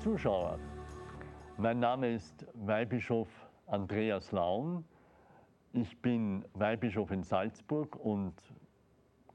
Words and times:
Zuschauer, 0.00 0.60
mein 1.56 1.80
Name 1.80 2.14
ist 2.14 2.46
Weihbischof 2.54 3.28
Andreas 3.66 4.30
Laun. 4.30 4.84
Ich 5.72 6.00
bin 6.00 6.44
Weihbischof 6.54 7.10
in 7.10 7.24
Salzburg 7.24 7.96
und 7.96 8.32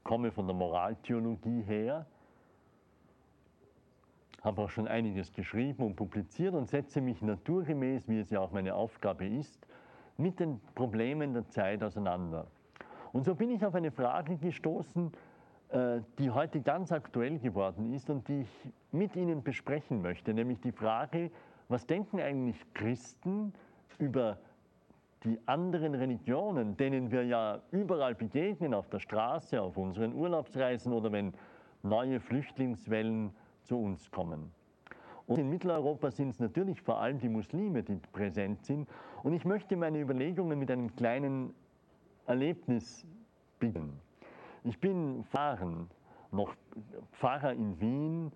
komme 0.04 0.32
von 0.32 0.46
der 0.46 0.56
Moraltheologie 0.56 1.60
her. 1.60 2.06
Habe 4.42 4.62
auch 4.62 4.70
schon 4.70 4.88
einiges 4.88 5.34
geschrieben 5.34 5.84
und 5.84 5.96
publiziert 5.96 6.54
und 6.54 6.66
setze 6.66 7.02
mich 7.02 7.20
naturgemäß, 7.20 8.08
wie 8.08 8.20
es 8.20 8.30
ja 8.30 8.40
auch 8.40 8.50
meine 8.50 8.74
Aufgabe 8.74 9.26
ist, 9.26 9.66
mit 10.16 10.40
den 10.40 10.62
Problemen 10.74 11.34
der 11.34 11.46
Zeit 11.50 11.82
auseinander. 11.82 12.46
Und 13.12 13.26
so 13.26 13.34
bin 13.34 13.50
ich 13.50 13.64
auf 13.66 13.74
eine 13.74 13.90
Frage 13.90 14.38
gestoßen, 14.38 15.12
die 16.18 16.30
heute 16.30 16.60
ganz 16.60 16.92
aktuell 16.92 17.38
geworden 17.40 17.92
ist 17.92 18.08
und 18.08 18.28
die 18.28 18.42
ich 18.42 18.72
mit 18.92 19.16
Ihnen 19.16 19.42
besprechen 19.42 20.02
möchte, 20.02 20.32
nämlich 20.32 20.60
die 20.60 20.70
Frage, 20.70 21.32
was 21.68 21.84
denken 21.86 22.20
eigentlich 22.20 22.56
Christen 22.74 23.52
über 23.98 24.38
die 25.24 25.38
anderen 25.46 25.94
Religionen, 25.94 26.76
denen 26.76 27.10
wir 27.10 27.24
ja 27.24 27.60
überall 27.70 28.14
begegnen, 28.14 28.74
auf 28.74 28.88
der 28.88 29.00
Straße, 29.00 29.60
auf 29.60 29.76
unseren 29.76 30.14
Urlaubsreisen 30.14 30.92
oder 30.92 31.10
wenn 31.10 31.32
neue 31.82 32.20
Flüchtlingswellen 32.20 33.30
zu 33.62 33.78
uns 33.78 34.10
kommen. 34.10 34.52
Und 35.26 35.38
in 35.38 35.48
Mitteleuropa 35.48 36.10
sind 36.10 36.30
es 36.30 36.40
natürlich 36.40 36.82
vor 36.82 37.00
allem 37.00 37.18
die 37.18 37.30
Muslime, 37.30 37.82
die 37.82 37.96
präsent 38.12 38.64
sind. 38.64 38.88
Und 39.22 39.32
ich 39.32 39.44
möchte 39.44 39.74
meine 39.76 39.98
Überlegungen 39.98 40.58
mit 40.58 40.70
einem 40.70 40.94
kleinen 40.94 41.54
Erlebnis 42.26 43.06
beginnen. 43.58 43.98
Ich 44.66 44.80
bin 44.80 45.24
Pfarrer, 45.24 45.86
noch 46.30 46.54
Pfarrer 47.12 47.52
in 47.52 47.78
Wien, 47.82 48.32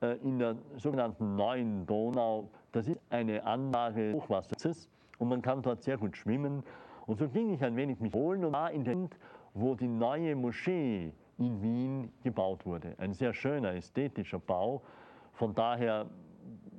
äh, 0.00 0.16
in 0.18 0.38
der 0.38 0.54
sogenannten 0.76 1.34
Neuen 1.34 1.84
Donau. 1.86 2.48
Das 2.70 2.86
ist 2.86 3.00
eine 3.10 3.44
Anlage 3.44 4.12
Hochwassers 4.12 4.88
und 5.18 5.28
man 5.28 5.42
kann 5.42 5.60
dort 5.60 5.82
sehr 5.82 5.98
gut 5.98 6.16
schwimmen. 6.16 6.62
Und 7.06 7.18
so 7.18 7.28
ging 7.28 7.52
ich 7.52 7.64
ein 7.64 7.74
wenig 7.74 7.98
mich 7.98 8.14
holen 8.14 8.44
und 8.44 8.52
war 8.52 8.70
in 8.70 8.84
der 8.84 8.92
End, 8.92 9.16
wo 9.54 9.74
die 9.74 9.88
neue 9.88 10.36
Moschee 10.36 11.12
in 11.38 11.60
Wien 11.60 12.12
gebaut 12.22 12.64
wurde. 12.64 12.94
Ein 12.98 13.12
sehr 13.12 13.34
schöner, 13.34 13.74
ästhetischer 13.74 14.38
Bau. 14.38 14.82
Von 15.32 15.52
daher 15.52 16.06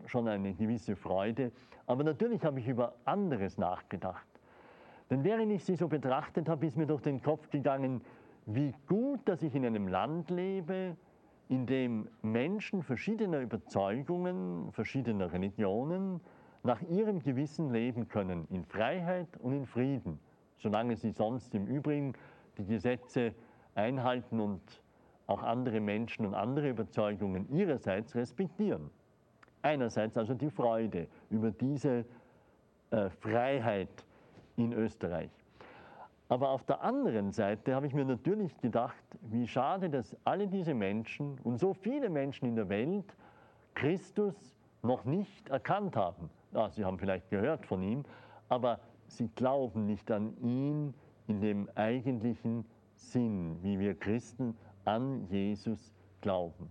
schon 0.06 0.30
eine 0.30 0.54
gewisse 0.54 0.96
Freude. 0.96 1.52
Aber 1.88 2.06
natürlich 2.06 2.46
habe 2.46 2.62
ich 2.62 2.70
über 2.70 2.94
anderes 3.04 3.58
nachgedacht. 3.58 4.28
Denn 5.10 5.26
während 5.26 5.52
ich 5.52 5.66
sie 5.66 5.76
so 5.76 5.90
betrachtet 5.90 6.48
habe, 6.48 6.66
ist 6.66 6.78
mir 6.78 6.88
durch 6.88 7.02
den 7.02 7.22
Kopf 7.22 7.50
gegangen, 7.50 8.02
wie 8.46 8.74
gut, 8.88 9.22
dass 9.26 9.42
ich 9.44 9.56
in 9.56 9.66
einem 9.66 9.88
Land 9.88 10.30
lebe, 10.30 10.96
in 11.50 11.66
dem 11.66 12.08
Menschen 12.22 12.84
verschiedener 12.84 13.40
Überzeugungen, 13.40 14.72
verschiedener 14.72 15.32
Religionen 15.32 16.20
nach 16.64 16.82
ihrem 16.84 17.20
Gewissen 17.20 17.72
leben 17.72 18.08
können, 18.08 18.48
in 18.50 18.66
Freiheit 18.66 19.28
und 19.40 19.54
in 19.54 19.66
Frieden, 19.66 20.20
solange 20.58 20.96
sie 20.96 21.12
sonst 21.12 21.54
im 21.54 21.68
Übrigen 21.68 22.14
die 22.58 22.66
Gesetze 22.66 23.34
einhalten 23.76 24.40
und 24.40 24.62
auch 25.28 25.42
andere 25.42 25.80
Menschen 25.80 26.26
und 26.26 26.34
andere 26.34 26.70
Überzeugungen 26.70 27.50
ihrerseits 27.50 28.16
respektieren. 28.16 28.90
Einerseits 29.62 30.18
also 30.18 30.34
die 30.34 30.50
Freude 30.50 31.08
über 31.30 31.52
diese 31.52 32.06
äh, 32.92 33.10
Freiheit 33.10 34.06
in 34.58 34.74
Österreich. 34.74 35.32
Aber 36.30 36.50
auf 36.50 36.64
der 36.64 36.82
anderen 36.82 37.32
Seite 37.32 37.76
habe 37.76 37.88
ich 37.88 37.94
mir 37.94 38.06
natürlich 38.06 38.58
gedacht, 38.58 39.04
wie 39.22 39.48
schade, 39.48 39.90
dass 39.90 40.16
alle 40.24 40.48
diese 40.48 40.74
Menschen 40.74 41.38
und 41.44 41.60
so 41.60 41.74
viele 41.74 42.10
Menschen 42.10 42.48
in 42.48 42.56
der 42.56 42.70
Welt 42.70 43.16
Christus 43.76 44.56
noch 44.82 45.06
nicht 45.06 45.50
erkannt 45.50 45.96
haben. 45.96 46.30
Ja, 46.54 46.70
sie 46.70 46.86
haben 46.86 46.98
vielleicht 46.98 47.30
gehört 47.30 47.66
von 47.66 47.82
ihm, 47.82 48.04
aber 48.50 48.80
sie 49.08 49.30
glauben 49.36 49.86
nicht 49.86 50.12
an 50.12 50.36
ihn 50.42 50.94
in 51.28 51.42
dem 51.42 51.70
eigentlichen 51.76 52.66
Sinn, 52.96 53.58
wie 53.62 53.80
wir 53.80 53.96
Christen 53.96 54.56
an 54.86 55.26
Jesus 55.28 55.92
glauben. 56.22 56.70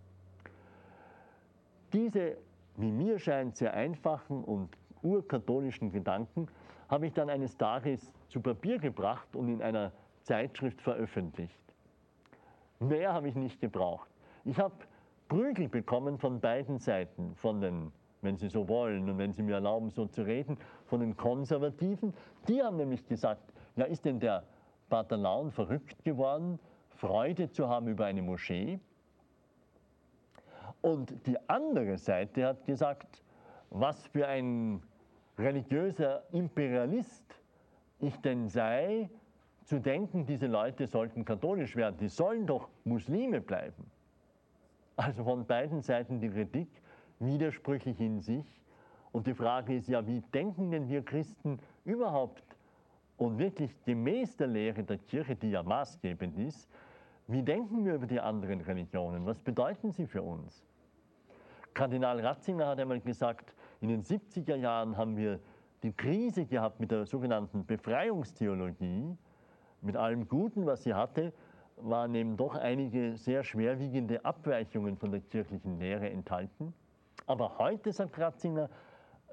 Diese, 1.93 2.37
wie 2.77 2.91
mir 2.91 3.19
scheint, 3.19 3.57
sehr 3.57 3.75
einfachen 3.75 4.45
und 4.45 4.77
urkatholischen 5.03 5.93
Gedanken 5.93 6.49
habe 6.89 7.07
ich 7.07 7.13
dann 7.13 7.29
eines 7.29 7.57
Tages 7.57 8.13
zu 8.33 8.41
Papier 8.41 8.79
gebracht 8.79 9.37
und 9.37 9.49
in 9.49 9.61
einer 9.61 9.93
Zeitschrift 10.23 10.81
veröffentlicht. 10.81 11.61
Mehr 12.81 13.13
habe 13.13 13.29
ich 13.29 13.35
nicht 13.35 13.61
gebraucht. 13.61 14.09
Ich 14.47 14.59
habe 14.59 14.75
Prügel 15.29 15.69
bekommen 15.69 16.19
von 16.19 16.41
beiden 16.41 16.79
Seiten, 16.79 17.35
von 17.37 17.61
den, 17.61 17.93
wenn 18.23 18.39
Sie 18.39 18.49
so 18.49 18.69
wollen 18.69 19.11
und 19.11 19.19
wenn 19.19 19.35
Sie 19.35 19.43
mir 19.43 19.57
erlauben, 19.57 19.91
so 19.91 20.07
zu 20.07 20.23
reden, 20.23 20.57
von 20.87 21.01
den 21.01 21.15
Konservativen. 21.15 22.15
Die 22.49 22.63
haben 22.63 22.79
nämlich 22.79 23.05
gesagt, 23.07 23.53
ja, 23.77 23.85
ist 23.85 24.07
denn 24.07 24.19
der 24.19 24.45
Pater 24.89 25.19
Laun 25.19 25.51
verrückt 25.51 26.03
geworden, 26.03 26.59
Freude 26.89 27.51
zu 27.51 27.69
haben 27.69 27.87
über 27.87 28.07
eine 28.07 28.23
Moschee? 28.23 28.81
Und 30.81 31.27
die 31.27 31.37
andere 31.51 31.99
Seite 31.99 32.47
hat 32.47 32.65
gesagt, 32.65 33.23
was 33.69 34.07
für 34.07 34.27
ein 34.27 34.83
religiöser 35.39 36.23
Imperialist 36.33 37.42
ich 38.03 38.17
denn 38.21 38.49
sei, 38.49 39.09
zu 39.65 39.81
denken, 39.81 40.27
diese 40.27 40.47
Leute 40.47 40.87
sollten 40.87 41.25
katholisch 41.25 41.77
werden. 41.77 41.97
Die 41.99 42.09
sollen 42.09 42.47
doch 42.47 42.69
Muslime 42.85 43.41
bleiben. 43.41 43.91
Also 44.97 45.25
von 45.25 45.47
beiden 45.47 45.81
Seiten 45.81 46.21
die 46.21 46.29
Kritik, 46.29 46.69
widersprüchlich 47.21 48.01
in 48.01 48.21
sich. 48.21 48.47
Und 49.13 49.27
die 49.27 49.35
Frage 49.35 49.77
ist 49.77 49.89
ja, 49.89 50.07
wie 50.07 50.21
denken 50.35 50.71
denn 50.71 50.89
wir 50.89 51.05
Christen 51.05 51.59
überhaupt 51.85 52.43
und 53.17 53.39
wirklich 53.39 53.71
gemäß 53.85 54.37
der 54.37 54.49
Lehre 54.49 54.83
der 54.83 54.99
Kirche, 54.99 55.37
die 55.37 55.51
ja 55.51 55.63
maßgebend 55.63 56.39
ist, 56.39 56.69
wie 57.29 57.43
denken 57.43 57.85
wir 57.85 57.95
über 57.95 58.07
die 58.07 58.21
anderen 58.21 58.61
Religionen? 58.61 59.25
Was 59.27 59.39
bedeuten 59.39 59.93
sie 59.93 60.07
für 60.07 60.23
uns? 60.23 60.65
Kardinal 61.73 62.21
Ratzinger 62.21 62.67
hat 62.67 62.81
einmal 62.81 63.01
gesagt, 63.01 63.55
in 63.81 63.89
den 63.89 64.03
70er 64.03 64.57
Jahren 64.57 64.97
haben 64.97 65.17
wir 65.17 65.39
die 65.83 65.93
Krise 65.93 66.45
gehabt 66.47 66.81
mit 66.81 66.91
der 66.91 67.07
sogenannten 67.07 67.67
Befreiungstheologie. 67.67 69.17
Mit 69.81 69.97
allem 69.97 70.29
Guten, 70.29 70.65
was 70.67 70.85
sie 70.85 70.95
hatte, 70.95 71.33
waren 71.77 72.15
eben 72.15 72.37
doch 72.37 72.55
einige 72.55 73.17
sehr 73.17 73.43
schwerwiegende 73.43 74.25
Abweichungen 74.25 74.97
von 74.97 75.11
der 75.11 75.21
kirchlichen 75.21 75.79
Lehre 75.79 76.09
enthalten. 76.09 76.73
Aber 77.27 77.59
heute, 77.59 77.93
sagt 77.93 78.19
Ratzinger, 78.19 78.69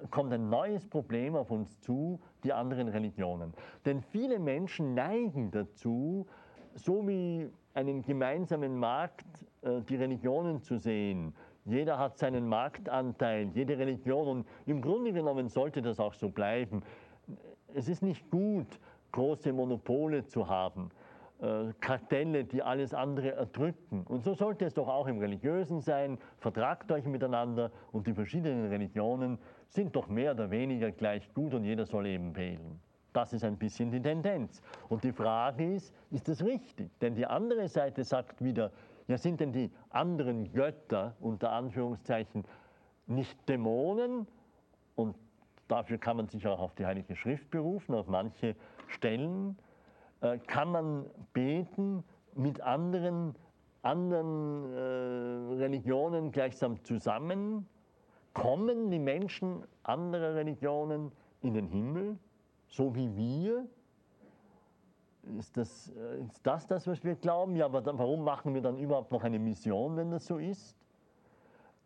kommt 0.09 0.33
ein 0.33 0.49
neues 0.49 0.87
Problem 0.87 1.35
auf 1.35 1.51
uns 1.51 1.79
zu, 1.81 2.19
die 2.43 2.53
anderen 2.53 2.87
Religionen. 2.87 3.53
Denn 3.85 4.01
viele 4.01 4.39
Menschen 4.39 4.93
neigen 4.93 5.51
dazu, 5.51 6.25
so 6.75 7.07
wie 7.07 7.49
einen 7.73 8.01
gemeinsamen 8.01 8.77
Markt 8.77 9.45
äh, 9.61 9.81
die 9.81 9.95
Religionen 9.95 10.61
zu 10.61 10.77
sehen, 10.77 11.33
jeder 11.69 11.97
hat 11.97 12.17
seinen 12.17 12.47
Marktanteil, 12.47 13.49
jede 13.53 13.77
Religion 13.77 14.27
und 14.27 14.47
im 14.65 14.81
Grunde 14.81 15.13
genommen 15.13 15.47
sollte 15.47 15.81
das 15.81 15.99
auch 15.99 16.13
so 16.13 16.29
bleiben. 16.29 16.81
es 17.73 17.87
ist 17.87 18.01
nicht 18.01 18.29
gut, 18.29 18.67
große 19.11 19.53
Monopole 19.53 20.25
zu 20.25 20.47
haben, 20.47 20.91
äh, 21.41 21.73
Kartelle, 21.79 22.43
die 22.43 22.61
alles 22.61 22.93
andere 22.93 23.31
erdrücken. 23.31 24.03
Und 24.07 24.23
so 24.23 24.33
sollte 24.33 24.65
es 24.65 24.73
doch 24.73 24.87
auch 24.87 25.07
im 25.07 25.19
Religiösen 25.19 25.81
sein. 25.81 26.17
Vertragt 26.37 26.91
euch 26.91 27.05
miteinander 27.05 27.71
und 27.91 28.07
die 28.07 28.13
verschiedenen 28.13 28.67
Religionen 28.67 29.37
sind 29.67 29.95
doch 29.95 30.07
mehr 30.07 30.33
oder 30.33 30.51
weniger 30.51 30.91
gleich 30.91 31.33
gut 31.33 31.53
und 31.53 31.63
jeder 31.63 31.85
soll 31.85 32.07
eben 32.07 32.35
wählen. 32.35 32.79
Das 33.13 33.33
ist 33.33 33.43
ein 33.43 33.57
bisschen 33.57 33.89
die 33.89 34.01
Tendenz. 34.01 34.61
Und 34.87 35.03
die 35.03 35.11
Frage 35.11 35.73
ist, 35.73 35.93
ist 36.11 36.27
das 36.27 36.43
richtig? 36.43 36.91
Denn 36.99 37.15
die 37.15 37.25
andere 37.25 37.67
Seite 37.67 38.03
sagt 38.03 38.43
wieder, 38.43 38.71
ja 39.09 39.17
sind 39.17 39.39
denn 39.39 39.51
die 39.51 39.71
anderen 39.89 40.53
Götter 40.53 41.15
unter 41.19 41.51
Anführungszeichen 41.51 42.45
nicht 43.07 43.37
Dämonen? 43.49 44.27
Und 44.95 45.15
dafür 45.67 45.97
kann 45.97 46.17
man 46.17 46.27
sich 46.27 46.47
auch 46.47 46.59
auf 46.59 46.75
die 46.75 46.85
Heilige 46.85 47.15
Schrift 47.15 47.49
berufen, 47.49 47.95
auf 47.95 48.07
manche 48.07 48.55
Stellen 48.87 49.57
äh, 50.21 50.37
kann 50.37 50.71
man 50.71 51.05
beten 51.33 52.03
mit 52.35 52.61
anderen, 52.61 53.35
anderen 53.81 54.73
äh, 54.73 55.55
Religionen 55.55 56.31
gleichsam 56.31 56.83
zusammen? 56.83 57.67
Kommen 58.33 58.91
die 58.91 58.99
Menschen 58.99 59.63
anderer 59.83 60.35
Religionen 60.35 61.11
in 61.41 61.55
den 61.55 61.67
Himmel, 61.67 62.17
so 62.67 62.93
wie 62.95 63.15
wir? 63.15 63.65
Ist 65.37 65.57
das, 65.57 65.91
äh, 65.95 66.21
ist 66.23 66.45
das 66.45 66.67
das, 66.67 66.87
was 66.87 67.03
wir 67.03 67.15
glauben? 67.15 67.55
Ja, 67.55 67.65
aber 67.65 67.81
dann, 67.81 67.97
warum 67.97 68.23
machen 68.23 68.53
wir 68.53 68.61
dann 68.61 68.77
überhaupt 68.77 69.11
noch 69.11 69.23
eine 69.23 69.39
Mission, 69.39 69.95
wenn 69.95 70.11
das 70.11 70.25
so 70.25 70.37
ist? 70.37 70.75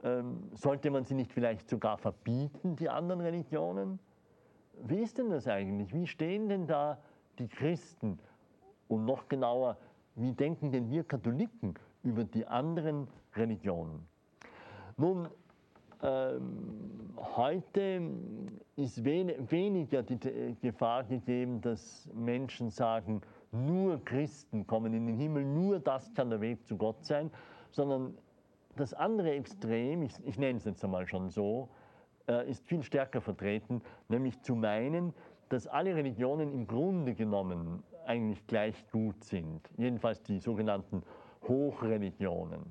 Ähm, 0.04 0.50
sollte 0.54 0.92
man 0.92 1.06
sie 1.06 1.16
nicht 1.16 1.32
vielleicht 1.32 1.70
sogar 1.70 1.98
verbieten, 1.98 2.76
die 2.76 2.90
anderen 2.90 3.22
Religionen? 3.22 4.00
Wie 4.84 5.00
ist 5.00 5.18
denn 5.18 5.30
das 5.30 5.48
eigentlich? 5.48 5.94
Wie 5.94 6.08
stehen 6.08 6.50
denn 6.50 6.68
da 6.68 6.98
die 7.40 7.48
Christen? 7.48 8.20
Und 8.88 9.06
noch 9.06 9.28
genauer, 9.30 9.78
wie 10.16 10.34
denken 10.34 10.72
denn 10.72 10.90
wir 10.90 11.04
Katholiken 11.04 11.74
über 12.04 12.24
die 12.24 12.46
anderen 12.46 13.08
Religionen? 13.36 14.06
Nun, 14.98 15.28
ähm, 16.04 17.14
heute 17.18 18.12
ist 18.76 19.04
wen 19.06 19.32
weniger 19.50 20.04
die 20.04 20.20
Gefahr 20.62 21.06
gegeben, 21.06 21.62
dass 21.62 22.10
Menschen 22.14 22.70
sagen, 22.70 23.22
nur 23.54 24.04
Christen 24.04 24.66
kommen 24.68 24.94
in 24.94 25.08
den 25.08 25.18
Himmel, 25.18 25.46
nur 25.46 25.80
das 25.80 26.14
kann 26.14 26.30
der 26.30 26.42
Weg 26.42 26.66
zu 26.66 26.78
Gott 26.78 27.06
sein, 27.06 27.32
sondern 27.72 28.18
das 28.76 28.94
andere 28.94 29.32
Extrem, 29.32 30.02
ich, 30.02 30.14
ich 30.26 30.38
nenne 30.38 30.58
es 30.58 30.66
jetzt 30.66 30.84
einmal 30.84 31.08
schon 31.08 31.30
so, 31.30 31.70
äh, 32.28 32.50
ist 32.50 32.66
viel 32.66 32.84
stärker 32.84 33.22
vertreten, 33.22 33.82
nämlich 34.10 34.42
zu 34.42 34.56
meinen, 34.56 35.14
dass 35.50 35.68
alle 35.68 35.96
Religionen 35.96 36.52
im 36.52 36.66
Grunde 36.66 37.14
genommen 37.14 37.84
eigentlich 38.06 38.46
gleich 38.48 38.76
gut 38.92 39.24
sind. 39.24 39.70
Jedenfalls 39.78 40.22
die 40.24 40.40
sogenannten 40.40 41.04
Hochreligionen. 41.48 42.62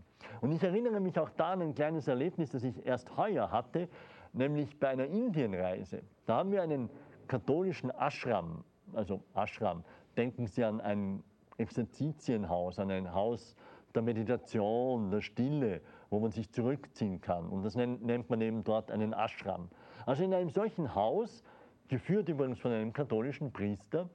Und 0.40 0.52
ich 0.52 0.62
erinnere 0.62 1.00
mich 1.00 1.18
auch 1.18 1.30
da 1.30 1.52
an 1.52 1.62
ein 1.62 1.74
kleines 1.74 2.08
Erlebnis, 2.08 2.50
das 2.50 2.64
ich 2.64 2.84
erst 2.84 3.16
heuer 3.16 3.50
hatte, 3.50 3.88
nämlich 4.32 4.78
bei 4.78 4.88
einer 4.88 5.06
Indienreise. 5.06 6.02
Da 6.26 6.38
haben 6.38 6.50
wir 6.50 6.62
einen 6.62 6.90
katholischen 7.28 7.90
Ashram, 7.90 8.64
also 8.94 9.22
Ashram, 9.34 9.84
denken 10.16 10.46
Sie 10.46 10.64
an 10.64 10.80
ein 10.80 11.22
Exerzitienhaus, 11.58 12.78
an 12.78 12.90
ein 12.90 13.12
Haus 13.12 13.56
der 13.94 14.02
Meditation, 14.02 15.10
der 15.10 15.20
Stille, 15.20 15.80
wo 16.10 16.18
man 16.18 16.30
sich 16.30 16.50
zurückziehen 16.50 17.20
kann. 17.20 17.48
Und 17.48 17.62
das 17.62 17.74
nennt 17.74 18.30
man 18.30 18.40
eben 18.40 18.64
dort 18.64 18.90
einen 18.90 19.12
Ashram. 19.12 19.68
Also 20.06 20.24
in 20.24 20.32
einem 20.32 20.50
solchen 20.50 20.94
Haus, 20.94 21.42
geführt 21.88 22.28
übrigens 22.28 22.58
von 22.58 22.72
einem 22.72 22.92
katholischen 22.92 23.52
Priester, 23.52 24.08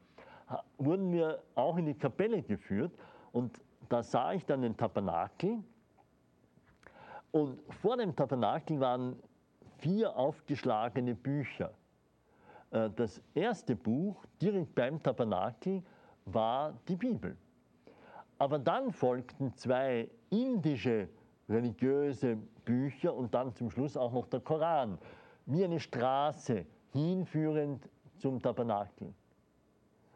wurden 0.77 1.11
wir 1.11 1.43
auch 1.55 1.77
in 1.77 1.85
die 1.85 1.93
Kapelle 1.93 2.41
geführt 2.41 2.91
und 3.31 3.61
da 3.89 4.01
sah 4.01 4.33
ich 4.33 4.45
dann 4.45 4.61
den 4.61 4.75
Tabernakel 4.75 5.63
und 7.31 7.59
vor 7.81 7.97
dem 7.97 8.15
Tabernakel 8.15 8.79
waren 8.79 9.17
vier 9.77 10.15
aufgeschlagene 10.15 11.13
Bücher. 11.13 11.71
Äh, 12.71 12.89
das 12.95 13.21
erste 13.33 13.75
Buch 13.75 14.25
direkt 14.41 14.75
beim 14.75 15.01
Tabernakel 15.01 15.83
war 16.25 16.73
die 16.87 16.95
Bibel. 16.95 17.35
Aber 18.37 18.59
dann 18.59 18.91
folgten 18.91 19.53
zwei 19.55 20.09
indische 20.29 21.07
religiöse 21.49 22.37
Bücher 22.65 23.13
und 23.15 23.33
dann 23.33 23.53
zum 23.55 23.71
Schluss 23.71 23.95
auch 23.95 24.11
noch 24.11 24.27
der 24.27 24.41
Koran, 24.41 24.97
wie 25.45 25.63
eine 25.63 25.79
Straße 25.79 26.65
hinführend 26.91 27.89
zum 28.17 28.41
Tabernakel. 28.41 29.13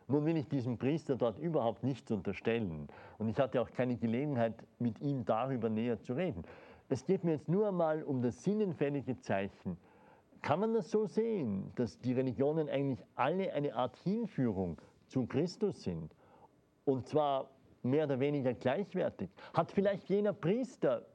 Nun 0.07 0.25
will 0.25 0.35
ich 0.35 0.47
diesem 0.49 0.77
Priester 0.77 1.15
dort 1.15 1.39
überhaupt 1.39 1.83
nichts 1.83 2.11
unterstellen 2.11 2.89
und 3.17 3.29
ich 3.29 3.39
hatte 3.39 3.61
auch 3.61 3.71
keine 3.71 3.95
Gelegenheit, 3.95 4.55
mit 4.77 4.99
ihm 4.99 5.23
darüber 5.23 5.69
näher 5.69 6.01
zu 6.01 6.13
reden. 6.13 6.43
Es 6.89 7.05
geht 7.05 7.23
mir 7.23 7.31
jetzt 7.31 7.47
nur 7.47 7.69
einmal 7.69 8.03
um 8.03 8.21
das 8.21 8.43
sinnenfällige 8.43 9.17
Zeichen. 9.21 9.77
Kann 10.41 10.59
man 10.59 10.73
das 10.73 10.89
so 10.89 11.05
sehen, 11.05 11.71
dass 11.75 11.99
die 11.99 12.13
Religionen 12.13 12.67
eigentlich 12.69 13.05
alle 13.15 13.53
eine 13.53 13.75
Art 13.75 13.95
Hinführung 13.97 14.81
zu 15.07 15.27
Christus 15.27 15.83
sind? 15.83 16.15
Und 16.85 17.07
zwar 17.07 17.51
mehr 17.83 18.05
oder 18.05 18.19
weniger 18.19 18.53
gleichwertig. 18.53 19.29
Hat 19.53 19.71
vielleicht 19.71 20.09
jener 20.09 20.33
Priester, 20.33 21.05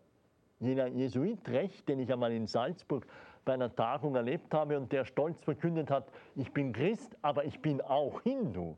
jener 0.60 0.86
Jesuit 0.86 1.48
recht, 1.48 1.88
den 1.88 1.98
ich 1.98 2.12
einmal 2.12 2.30
in 2.32 2.46
Salzburg 2.46 3.04
bei 3.44 3.54
einer 3.54 3.74
Tagung 3.74 4.14
erlebt 4.14 4.54
habe 4.54 4.76
und 4.76 4.92
der 4.92 5.04
stolz 5.04 5.42
verkündet 5.42 5.90
hat, 5.90 6.12
ich 6.34 6.52
bin 6.52 6.72
Christ, 6.72 7.16
aber 7.22 7.44
ich 7.44 7.60
bin 7.60 7.80
auch 7.80 8.20
Hindu? 8.22 8.76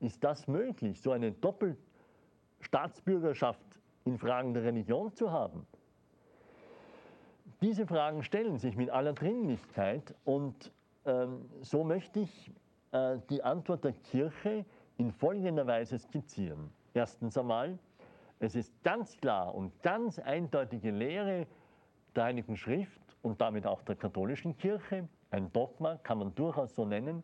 Ist 0.00 0.24
das 0.24 0.48
möglich, 0.48 1.00
so 1.00 1.12
eine 1.12 1.32
Doppelstaatsbürgerschaft 1.32 3.60
in 4.04 4.18
Fragen 4.18 4.54
der 4.54 4.64
Religion 4.64 5.14
zu 5.14 5.30
haben? 5.30 5.66
Diese 7.62 7.86
Fragen 7.86 8.24
stellen 8.24 8.58
sich 8.58 8.76
mit 8.76 8.90
aller 8.90 9.12
Dringlichkeit 9.12 10.16
und 10.24 10.72
ähm, 11.06 11.48
so 11.60 11.84
möchte 11.84 12.18
ich 12.18 12.52
äh, 12.90 13.18
die 13.30 13.44
Antwort 13.44 13.84
der 13.84 13.92
Kirche 13.92 14.64
in 14.96 15.12
folgender 15.12 15.64
Weise 15.64 15.96
skizzieren. 15.96 16.70
Erstens 16.92 17.38
einmal, 17.38 17.78
es 18.40 18.56
ist 18.56 18.74
ganz 18.82 19.16
klar 19.16 19.54
und 19.54 19.80
ganz 19.84 20.18
eindeutige 20.18 20.90
Lehre 20.90 21.46
der 22.16 22.24
Heiligen 22.24 22.56
Schrift 22.56 23.00
und 23.22 23.40
damit 23.40 23.64
auch 23.64 23.82
der 23.82 23.94
katholischen 23.94 24.56
Kirche, 24.58 25.08
ein 25.30 25.52
Dogma 25.52 25.98
kann 25.98 26.18
man 26.18 26.34
durchaus 26.34 26.74
so 26.74 26.84
nennen, 26.84 27.22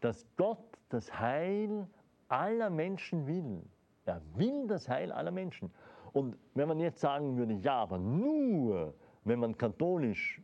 dass 0.00 0.24
Gott 0.36 0.64
das 0.90 1.18
Heil 1.18 1.88
aller 2.28 2.70
Menschen 2.70 3.26
will. 3.26 3.60
Er 4.04 4.22
will 4.36 4.68
das 4.68 4.88
Heil 4.88 5.10
aller 5.10 5.32
Menschen. 5.32 5.72
Und 6.12 6.36
wenn 6.54 6.68
man 6.68 6.78
jetzt 6.78 7.00
sagen 7.00 7.36
würde, 7.36 7.54
ja, 7.54 7.74
aber 7.74 7.98
nur, 7.98 8.94
wenn 9.24 9.38
man 9.38 9.56
katholisch 9.56 10.40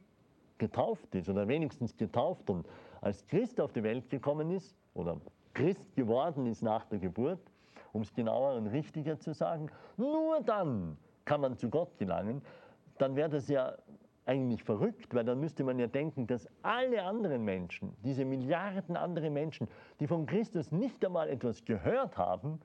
getauft 0.59 1.15
ist 1.15 1.29
oder 1.29 1.49
wenigstens 1.49 1.97
getauft 1.97 2.51
und 2.51 2.67
als 3.01 3.27
Christ 3.27 3.61
auf 3.61 3.73
die 3.73 3.83
Welt 3.83 4.11
gekommen 4.11 4.51
ist 4.51 4.77
oder 4.95 5.21
Christ 5.55 5.95
geworden 5.97 6.47
ist 6.47 6.63
nach 6.63 6.85
der 6.87 6.99
Geburt, 6.99 7.41
um 7.93 8.03
es 8.03 8.13
genauer 8.15 8.55
und 8.55 8.69
richtiger 8.69 9.19
zu 9.19 9.33
sagen, 9.33 9.71
nur 9.97 10.41
dann 10.43 10.97
kann 11.25 11.41
man 11.41 11.57
zu 11.57 11.69
Gott 11.69 11.97
gelangen, 11.99 12.43
dann 12.99 13.17
wäre 13.17 13.31
das 13.31 13.49
ja 13.49 13.77
eigentlich 14.27 14.63
verrückt, 14.63 15.15
weil 15.15 15.25
dann 15.25 15.41
müsste 15.41 15.65
man 15.65 15.79
ja 15.79 15.87
denken, 15.87 16.27
dass 16.27 16.49
alle 16.63 17.03
anderen 17.03 17.45
Menschen, 17.45 17.97
diese 18.05 18.25
Milliarden 18.25 18.97
andere 18.97 19.31
Menschen, 19.31 19.67
die 19.99 20.07
von 20.07 20.27
Christus 20.27 20.71
nicht 20.71 21.05
einmal 21.05 21.29
etwas 21.29 21.65
gehört 21.65 22.17
haben, 22.17 22.61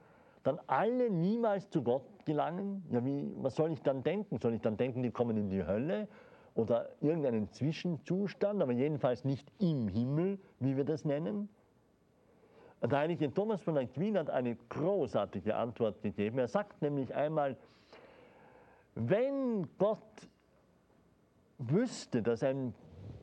dann 0.45 0.59
alle 0.67 1.09
niemals 1.09 1.69
zu 1.69 1.81
Gott 1.81 2.25
gelangen? 2.25 2.85
Ja, 2.91 3.03
wie, 3.03 3.33
was 3.37 3.55
soll 3.55 3.71
ich 3.71 3.81
dann 3.81 4.03
denken? 4.03 4.37
Soll 4.39 4.53
ich 4.53 4.61
dann 4.61 4.77
denken, 4.77 5.01
die 5.01 5.11
kommen 5.11 5.35
in 5.37 5.49
die 5.49 5.65
Hölle 5.65 6.07
oder 6.53 6.89
irgendeinen 7.01 7.51
Zwischenzustand, 7.51 8.61
aber 8.61 8.71
jedenfalls 8.71 9.25
nicht 9.25 9.51
im 9.59 9.87
Himmel, 9.87 10.39
wie 10.59 10.77
wir 10.77 10.85
das 10.85 11.03
nennen? 11.03 11.49
Der 12.81 12.99
heilige 12.99 13.33
Thomas 13.33 13.61
von 13.61 13.77
Aquin 13.77 14.17
hat 14.17 14.29
eine 14.29 14.55
großartige 14.69 15.55
Antwort 15.55 16.03
gegeben. 16.03 16.37
Er 16.37 16.47
sagt 16.47 16.81
nämlich 16.83 17.15
einmal, 17.15 17.57
wenn 18.93 19.67
Gott 19.79 20.29
wüsste, 21.57 22.21
dass 22.21 22.43
ein, 22.43 22.75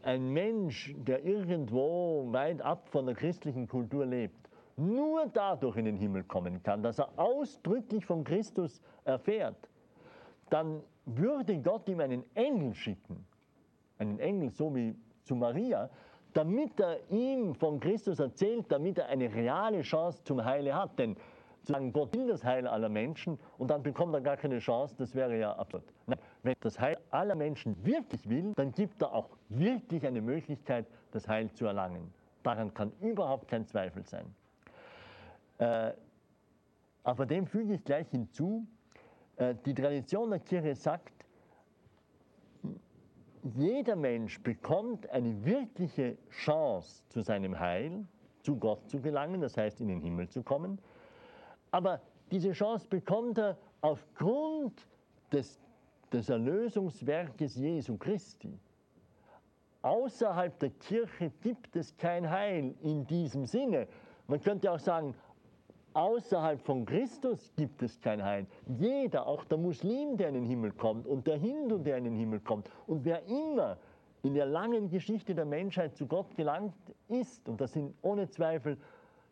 ein 0.02 0.31
Mensch, 0.31 0.93
der 0.99 1.25
irgendwo 1.25 2.33
weit 2.33 2.61
ab 2.61 2.88
von 2.88 3.07
der 3.07 3.14
christlichen 3.14 3.69
Kultur 3.69 4.05
lebt, 4.05 4.42
nur 4.83 5.27
dadurch 5.27 5.77
in 5.77 5.85
den 5.85 5.97
Himmel 5.97 6.25
kommen 6.25 6.62
kann, 6.62 6.83
dass 6.83 6.99
er 6.99 7.09
ausdrücklich 7.17 8.05
von 8.05 8.25
Christus 8.25 8.81
erfährt, 9.05 9.69
dann 10.51 10.83
würde 11.07 11.59
Gott 11.59 11.89
ihm 11.89 12.01
einen 12.01 12.25
Engel 12.35 12.75
schicken, 12.75 13.25
einen 13.99 14.19
Engel 14.19 14.51
so 14.51 14.75
wie 14.75 14.95
zu 15.25 15.35
Maria, 15.35 15.89
damit 16.35 16.79
er 16.81 16.99
ihm 17.11 17.55
von 17.55 17.81
Christus 17.81 18.19
erzählt, 18.19 18.67
damit 18.71 18.99
er 18.99 19.07
eine 19.07 19.33
reale 19.33 19.83
Chance 19.83 20.23
zum 20.25 20.45
Heile 20.45 20.75
hat. 20.75 20.99
Denn 20.99 21.17
zu 21.62 21.73
sagen, 21.73 21.93
Gott 21.93 22.15
will 22.15 22.27
das 22.27 22.45
Heil 22.45 22.67
aller 22.67 22.89
Menschen 22.89 23.39
und 23.59 23.71
dann 23.71 23.83
bekommt 23.83 24.15
er 24.15 24.21
gar 24.21 24.37
keine 24.37 24.59
Chance, 24.59 24.95
das 24.99 25.15
wäre 25.15 25.39
ja 25.39 25.55
absurd. 25.57 25.85
Nein, 26.07 26.19
wenn 26.43 26.55
das 26.61 26.79
Heil 26.79 26.99
aller 27.11 27.35
Menschen 27.35 27.77
wirklich 27.85 28.29
will, 28.29 28.53
dann 28.57 28.73
gibt 28.73 29.01
er 29.03 29.12
auch 29.12 29.31
wirklich 29.49 30.07
eine 30.07 30.21
Möglichkeit, 30.21 30.87
das 31.12 31.29
Heil 31.29 31.51
zu 31.53 31.67
erlangen. 31.67 32.12
Daran 32.43 32.75
kann 32.75 32.93
überhaupt 33.01 33.49
kein 33.49 33.65
Zweifel 33.67 34.05
sein. 34.05 34.35
Äh, 35.62 35.92
aber 37.04 37.25
dem 37.25 37.47
füge 37.47 37.75
ich 37.75 37.85
gleich 37.85 38.09
hinzu, 38.09 38.66
äh, 39.37 39.54
die 39.64 39.75
Tradition 39.75 40.31
der 40.31 40.40
Kirche 40.40 40.75
sagt, 40.75 41.12
jeder 43.54 43.95
Mensch 43.95 44.40
bekommt 44.42 45.09
eine 45.11 45.45
wirkliche 45.45 46.16
Chance 46.31 47.04
zu 47.09 47.21
seinem 47.21 47.59
Heil, 47.59 48.04
zu 48.42 48.57
Gott 48.57 48.88
zu 48.88 49.00
gelangen, 49.00 49.40
das 49.40 49.57
heißt 49.57 49.81
in 49.81 49.88
den 49.88 50.00
Himmel 50.00 50.28
zu 50.28 50.42
kommen. 50.42 50.81
Aber 51.71 52.00
diese 52.33 52.52
Chance 52.52 52.88
bekommt 52.88 53.38
er 53.38 53.57
aufgrund 53.83 54.88
des, 55.31 55.61
des 56.12 56.28
Erlösungswerkes 56.28 57.54
Jesu 57.54 57.97
Christi. 57.99 58.59
Außerhalb 59.83 60.59
der 60.59 60.71
Kirche 60.71 61.31
gibt 61.40 61.76
es 61.76 61.97
kein 61.97 62.28
Heil 62.28 62.75
in 62.83 63.07
diesem 63.07 63.47
Sinne. 63.47 63.87
Man 64.28 64.40
könnte 64.40 64.71
auch 64.71 64.78
sagen, 64.78 65.14
Außerhalb 65.95 66.61
von 66.61 66.87
Christus 66.87 67.53
gibt 67.57 67.83
es 67.83 68.01
kein 68.01 68.25
Heil. 68.25 68.47
Jeder, 68.79 69.27
auch 69.27 69.45
der 69.45 69.59
Muslim, 69.59 70.17
der 70.17 70.29
in 70.29 70.35
den 70.35 70.45
Himmel 70.45 70.73
kommt 70.73 71.07
und 71.07 71.27
der 71.27 71.37
Hindu, 71.37 71.79
der 71.79 71.99
in 71.99 72.05
den 72.05 72.17
Himmel 72.17 72.41
kommt 72.41 72.71
und 72.87 73.05
wer 73.05 73.23
immer 73.27 73.77
in 74.23 74.35
der 74.35 74.47
langen 74.47 74.89
Geschichte 74.89 75.35
der 75.35 75.45
Menschheit 75.45 75.97
zu 75.97 76.07
Gott 76.07 76.35
gelangt 76.37 76.75
ist, 77.09 77.49
und 77.49 77.61
das 77.61 77.73
sind 77.73 77.95
ohne 78.03 78.29
Zweifel 78.31 78.79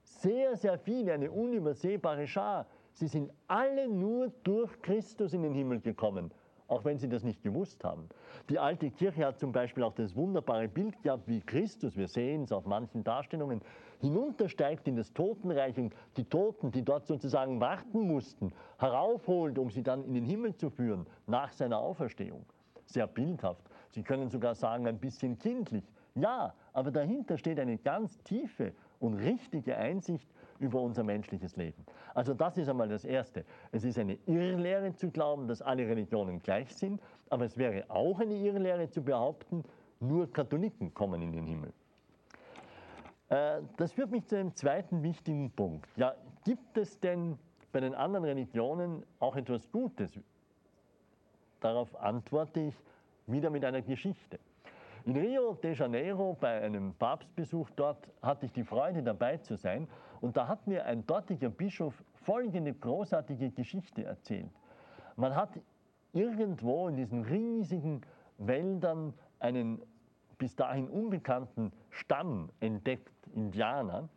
sehr, 0.02 0.56
sehr 0.56 0.78
viele, 0.78 1.12
eine 1.12 1.30
unübersehbare 1.30 2.26
Schar, 2.26 2.66
sie 2.92 3.06
sind 3.06 3.30
alle 3.46 3.88
nur 3.88 4.32
durch 4.42 4.82
Christus 4.82 5.32
in 5.32 5.42
den 5.42 5.54
Himmel 5.54 5.80
gekommen 5.80 6.30
auch 6.70 6.84
wenn 6.84 6.98
sie 6.98 7.08
das 7.08 7.24
nicht 7.24 7.42
gewusst 7.42 7.82
haben. 7.84 8.08
Die 8.48 8.58
alte 8.58 8.90
Kirche 8.90 9.26
hat 9.26 9.38
zum 9.38 9.52
Beispiel 9.52 9.82
auch 9.82 9.94
das 9.94 10.14
wunderbare 10.14 10.68
Bild 10.68 11.02
gehabt, 11.02 11.26
wie 11.26 11.40
Christus, 11.40 11.96
wir 11.96 12.08
sehen 12.08 12.44
es 12.44 12.52
auf 12.52 12.64
manchen 12.64 13.02
Darstellungen, 13.02 13.60
hinuntersteigt 14.00 14.88
in 14.88 14.96
das 14.96 15.12
Totenreich 15.12 15.78
und 15.78 15.94
die 16.16 16.24
Toten, 16.24 16.70
die 16.70 16.82
dort 16.82 17.06
sozusagen 17.06 17.60
warten 17.60 18.00
mussten, 18.00 18.52
heraufholt, 18.78 19.58
um 19.58 19.70
sie 19.70 19.82
dann 19.82 20.04
in 20.04 20.14
den 20.14 20.24
Himmel 20.24 20.56
zu 20.56 20.70
führen, 20.70 21.06
nach 21.26 21.52
seiner 21.52 21.78
Auferstehung. 21.78 22.44
Sehr 22.86 23.06
bildhaft. 23.06 23.62
Sie 23.90 24.02
können 24.02 24.30
sogar 24.30 24.54
sagen, 24.54 24.86
ein 24.86 24.98
bisschen 24.98 25.38
kindlich. 25.38 25.84
Ja, 26.14 26.54
aber 26.72 26.90
dahinter 26.90 27.38
steht 27.38 27.60
eine 27.60 27.78
ganz 27.78 28.18
tiefe 28.22 28.72
und 28.98 29.14
richtige 29.14 29.76
Einsicht 29.76 30.28
über 30.58 30.80
unser 30.80 31.02
menschliches 31.02 31.56
Leben. 31.56 31.84
Also 32.14 32.34
das 32.34 32.58
ist 32.58 32.68
einmal 32.68 32.88
das 32.88 33.04
Erste. 33.04 33.44
Es 33.72 33.84
ist 33.84 33.98
eine 33.98 34.18
Irrlehre 34.26 34.94
zu 34.94 35.10
glauben, 35.10 35.48
dass 35.48 35.62
alle 35.62 35.86
Religionen 35.86 36.40
gleich 36.40 36.74
sind, 36.74 37.00
aber 37.30 37.44
es 37.44 37.56
wäre 37.56 37.84
auch 37.88 38.20
eine 38.20 38.34
Irrlehre 38.34 38.90
zu 38.90 39.02
behaupten, 39.02 39.64
nur 40.00 40.30
Katholiken 40.30 40.92
kommen 40.92 41.22
in 41.22 41.32
den 41.32 41.46
Himmel. 41.46 41.72
Äh, 43.30 43.62
das 43.76 43.92
führt 43.92 44.10
mich 44.10 44.26
zu 44.26 44.36
einem 44.36 44.54
zweiten 44.54 45.02
wichtigen 45.02 45.50
Punkt. 45.52 45.88
Ja, 45.96 46.14
gibt 46.44 46.76
es 46.76 46.98
denn 47.00 47.38
bei 47.72 47.80
den 47.80 47.94
anderen 47.94 48.24
Religionen 48.24 49.04
auch 49.20 49.36
etwas 49.36 49.70
Gutes? 49.70 50.20
Darauf 51.60 51.94
antworte 52.00 52.60
ich 52.60 52.74
wieder 53.26 53.48
mit 53.50 53.64
einer 53.64 53.82
Geschichte. 53.82 54.38
In 55.06 55.16
Rio 55.16 55.54
de 55.54 55.74
Janeiro 55.74 56.36
bei 56.38 56.60
einem 56.60 56.92
Papstbesuch 56.94 57.70
dort 57.76 58.10
hatte 58.20 58.46
ich 58.46 58.52
die 58.52 58.64
Freude 58.64 59.02
dabei 59.02 59.38
zu 59.38 59.56
sein 59.56 59.88
und 60.20 60.36
da 60.36 60.46
hat 60.48 60.66
mir 60.66 60.84
ein 60.84 61.06
dortiger 61.06 61.48
Bischof 61.48 61.94
folgende 62.14 62.74
großartige 62.74 63.50
Geschichte 63.50 64.04
erzählt. 64.04 64.50
Man 65.16 65.34
hat 65.34 65.58
irgendwo 66.12 66.88
in 66.88 66.96
diesen 66.96 67.22
riesigen 67.22 68.02
Wäldern 68.38 69.14
einen 69.38 69.80
bis 70.36 70.56
dahin 70.56 70.88
unbekannten 70.88 71.72
Stamm 71.90 72.50
entdeckt, 72.60 73.19
Indianer. 73.34 74.08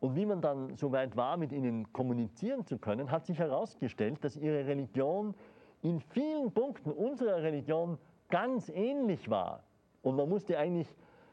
Und 0.00 0.16
wie 0.16 0.26
man 0.26 0.40
dann 0.40 0.76
so 0.76 0.90
weit 0.90 1.16
war, 1.16 1.36
mit 1.36 1.52
ihnen 1.52 1.92
kommunizieren 1.92 2.66
zu 2.66 2.78
können, 2.78 3.10
hat 3.10 3.24
sich 3.24 3.38
herausgestellt, 3.38 4.24
dass 4.24 4.36
ihre 4.36 4.66
Religion 4.66 5.34
in 5.82 6.00
vielen 6.00 6.50
Punkten 6.52 6.90
unserer 6.90 7.42
Religion 7.42 7.98
ganz 8.28 8.68
ähnlich 8.68 9.30
war. 9.30 9.62
Und 10.02 10.16
man 10.16 10.28
musste 10.28 10.58
eigentlich 10.58 10.88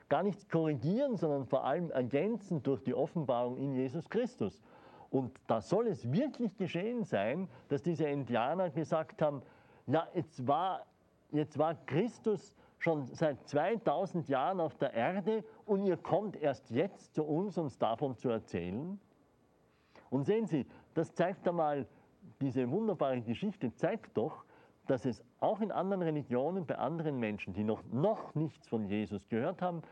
gar 0.10 0.24
nichts 0.24 0.48
korrigieren, 0.50 1.15
sondern 1.15 1.46
vor 1.46 1.63
allem 1.63 1.91
ergänzen 1.91 2.62
durch 2.63 2.84
die 2.84 2.93
Offenbarung 2.93 3.58
in 3.58 3.74
Jesus 3.74 4.10
Christus. 4.10 4.62
Und 5.10 5.31
da 5.48 5.62
soll 5.62 5.88
es 5.88 6.12
wirklich 6.12 6.55
geschehen 6.58 7.03
sein, 7.03 7.48
dass 7.69 7.81
diese 7.81 8.08
Indianer 8.08 8.69
gesagt 8.69 9.22
haben, 9.22 9.41
ja, 9.88 10.08
jetzt 10.13 10.48
war, 10.48 10.86
jetzt 11.31 11.58
war 11.58 11.75
Christus 11.86 12.55
schon 12.80 13.06
seit 13.08 13.46
2000 13.48 14.28
Jahren 14.30 14.60
auf 14.60 14.76
der 14.78 14.94
Erde 14.94 15.44
und 15.66 15.84
ihr 15.84 15.98
kommt 15.98 16.38
erst 16.38 16.70
jetzt 16.72 17.14
zu 17.14 17.24
uns, 17.24 17.58
uns 17.58 17.78
davon 17.78 18.16
zu 18.16 18.30
erzählen. 18.30 19.00
Und 20.10 20.24
sehen 20.24 20.48
Sie, 20.48 20.66
das 20.94 21.14
zeigt 21.14 21.46
einmal, 21.48 21.86
diese 22.42 22.70
wunderbare 22.72 23.22
Geschichte 23.22 23.74
zeigt 23.76 24.18
doch, 24.18 24.44
dass 24.88 25.06
es 25.06 25.24
auch 25.40 25.62
in 25.62 25.72
anderen 25.72 26.02
Religionen 26.02 26.66
bei 26.66 26.78
anderen 26.78 27.20
Menschen, 27.20 27.54
die 27.54 27.64
noch, 27.64 27.84
noch 27.92 28.34
nichts 28.34 28.68
von 28.68 28.88
Jesus 28.88 29.30
gehört 29.30 29.62
haben, 29.62 29.84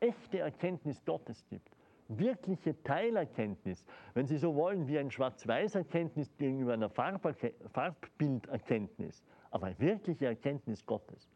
echte 0.00 0.38
Erkenntnis 0.38 1.04
Gottes 1.04 1.46
gibt. 1.48 1.68
Wirkliche 2.08 2.80
Teilerkenntnis, 2.84 3.84
wenn 4.14 4.26
Sie 4.26 4.38
so 4.38 4.54
wollen, 4.54 4.86
wie 4.86 4.96
ein 4.98 5.10
Schwarz-Weiß-Erkenntnis 5.10 6.36
gegenüber 6.36 6.74
einer 6.74 6.88
Farbbilderkenntnis, 6.88 9.24
aber 9.50 9.76
wirkliche 9.78 10.26
Erkenntnis 10.26 10.86
Gottes. 10.86 11.28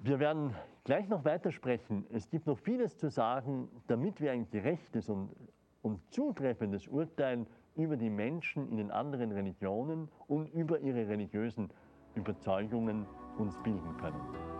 Wir 0.00 0.20
werden 0.20 0.54
gleich 0.84 1.08
noch 1.08 1.24
weitersprechen. 1.24 2.06
Es 2.12 2.30
gibt 2.30 2.46
noch 2.46 2.58
vieles 2.58 2.96
zu 2.96 3.10
sagen, 3.10 3.68
damit 3.88 4.20
wir 4.20 4.30
ein 4.30 4.48
gerechtes 4.48 5.08
und, 5.08 5.30
und 5.82 6.00
zutreffendes 6.12 6.86
Urteil 6.86 7.46
über 7.74 7.96
die 7.96 8.10
Menschen 8.10 8.68
in 8.70 8.76
den 8.76 8.90
anderen 8.92 9.32
Religionen 9.32 10.08
und 10.28 10.48
über 10.54 10.78
ihre 10.78 11.08
religiösen 11.08 11.70
Überzeugungen 12.14 13.06
uns 13.38 13.60
bilden 13.62 13.96
können. 13.96 14.57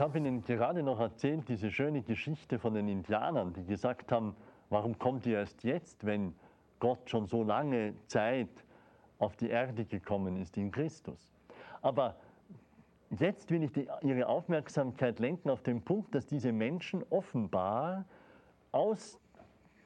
Ich 0.00 0.02
habe 0.02 0.16
Ihnen 0.16 0.42
gerade 0.42 0.82
noch 0.82 0.98
erzählt, 0.98 1.46
diese 1.46 1.70
schöne 1.70 2.00
Geschichte 2.00 2.58
von 2.58 2.72
den 2.72 2.88
Indianern, 2.88 3.52
die 3.52 3.66
gesagt 3.66 4.10
haben, 4.10 4.34
warum 4.70 4.98
kommt 4.98 5.26
ihr 5.26 5.36
erst 5.36 5.62
jetzt, 5.62 6.06
wenn 6.06 6.34
Gott 6.78 7.10
schon 7.10 7.26
so 7.26 7.42
lange 7.42 7.92
Zeit 8.06 8.48
auf 9.18 9.36
die 9.36 9.50
Erde 9.50 9.84
gekommen 9.84 10.38
ist 10.38 10.56
in 10.56 10.70
Christus. 10.70 11.34
Aber 11.82 12.16
jetzt 13.10 13.50
will 13.50 13.62
ich 13.62 13.72
die, 13.72 13.88
Ihre 14.00 14.26
Aufmerksamkeit 14.26 15.18
lenken 15.18 15.50
auf 15.50 15.62
den 15.62 15.82
Punkt, 15.82 16.14
dass 16.14 16.26
diese 16.26 16.50
Menschen 16.50 17.04
offenbar 17.10 18.06
aus 18.72 19.20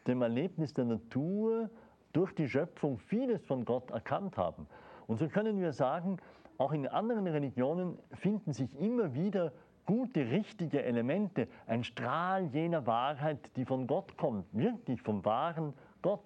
dem 0.07 0.23
Erlebnis 0.23 0.75
der 0.75 0.85
Natur 0.85 1.69
durch 2.13 2.33
die 2.37 2.49
Schöpfung 2.49 2.99
vieles 2.99 3.45
von 3.45 3.65
Gott 3.65 3.91
erkannt 3.91 4.37
haben. 4.37 4.69
Und 5.09 5.19
so 5.19 5.27
können 5.27 5.61
wir 5.61 5.73
sagen, 5.73 6.19
auch 6.57 6.71
in 6.71 6.87
anderen 6.87 7.27
Religionen 7.27 7.99
finden 8.13 8.53
sich 8.53 8.73
immer 8.79 9.13
wieder 9.13 9.51
gute, 9.87 10.31
richtige 10.31 10.83
Elemente, 10.83 11.49
ein 11.67 11.85
Strahl 11.85 12.47
jener 12.47 12.87
Wahrheit, 12.87 13.39
die 13.57 13.65
von 13.65 13.87
Gott 13.87 14.17
kommt, 14.17 14.47
wirklich 14.53 15.03
vom 15.03 15.25
wahren 15.25 15.75
Gott. 16.03 16.25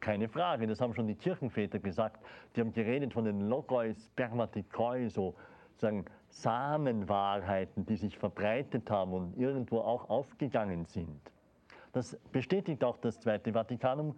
Keine 0.00 0.28
Frage, 0.28 0.66
das 0.66 0.80
haben 0.80 0.94
schon 0.94 1.08
die 1.08 1.14
Kirchenväter 1.14 1.78
gesagt. 1.78 2.24
Die 2.54 2.60
haben 2.60 2.72
geredet 2.72 3.12
von 3.12 3.24
den 3.24 3.48
Logoi 3.48 3.94
Spermatikoi, 3.94 5.08
so 5.08 5.34
sagen 5.76 6.04
Samenwahrheiten, 6.28 7.86
die 7.86 7.96
sich 7.96 8.18
verbreitet 8.18 8.90
haben 8.90 9.12
und 9.12 9.36
irgendwo 9.38 9.78
auch 9.80 10.08
aufgegangen 10.08 10.84
sind. 10.84 11.20
Das 11.92 12.18
bestätigt 12.32 12.84
auch 12.84 12.96
das 12.98 13.20
Zweite, 13.20 13.52
Vatikanum, 13.52 14.14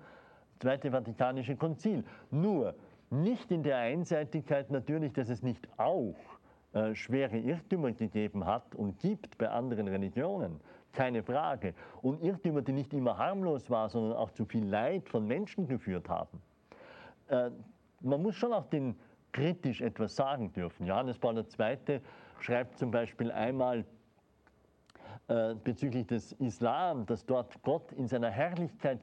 Zweite 0.59 0.91
Vatikanische 0.91 1.57
Konzil. 1.57 2.05
Nur 2.31 2.75
nicht 3.09 3.51
in 3.51 3.63
der 3.63 3.79
Einseitigkeit 3.79 4.71
natürlich, 4.71 5.13
dass 5.15 5.31
es 5.31 5.43
nicht 5.43 5.67
auch 5.79 6.15
äh, 6.73 6.95
schwere 6.95 7.37
Irrtümer 7.37 7.93
gegeben 7.93 8.47
hat 8.47 8.75
und 8.75 8.99
gibt 9.01 9.37
bei 9.39 9.49
anderen 9.49 9.89
Religionen. 9.89 10.61
Keine 10.93 11.23
Frage. 11.23 11.75
Und 12.03 12.23
Irrtümer, 12.23 12.63
die 12.63 12.73
nicht 12.73 12.93
immer 12.93 13.19
harmlos 13.19 13.71
waren, 13.71 13.91
sondern 13.91 14.17
auch 14.17 14.31
zu 14.31 14.45
viel 14.45 14.65
Leid 14.65 15.09
von 15.09 15.27
Menschen 15.27 15.67
geführt 15.67 16.09
haben. 16.09 16.41
Äh, 17.29 17.51
man 18.01 18.23
muss 18.23 18.37
schon 18.37 18.53
auch 18.53 18.67
den 18.67 18.95
kritisch 19.33 19.81
etwas 19.81 20.17
sagen 20.17 20.53
dürfen. 20.53 20.87
Johannes 20.87 21.19
Paul 21.19 21.39
II. 21.39 22.01
schreibt 22.41 22.79
zum 22.79 22.91
Beispiel 22.91 23.31
einmal 23.31 23.85
äh, 25.29 25.55
bezüglich 25.63 26.07
des 26.07 26.33
Islam, 26.33 27.07
dass 27.07 27.25
dort 27.25 27.63
Gott 27.63 27.93
in 27.93 28.09
seiner 28.09 28.31
Herrlichkeit 28.31 28.99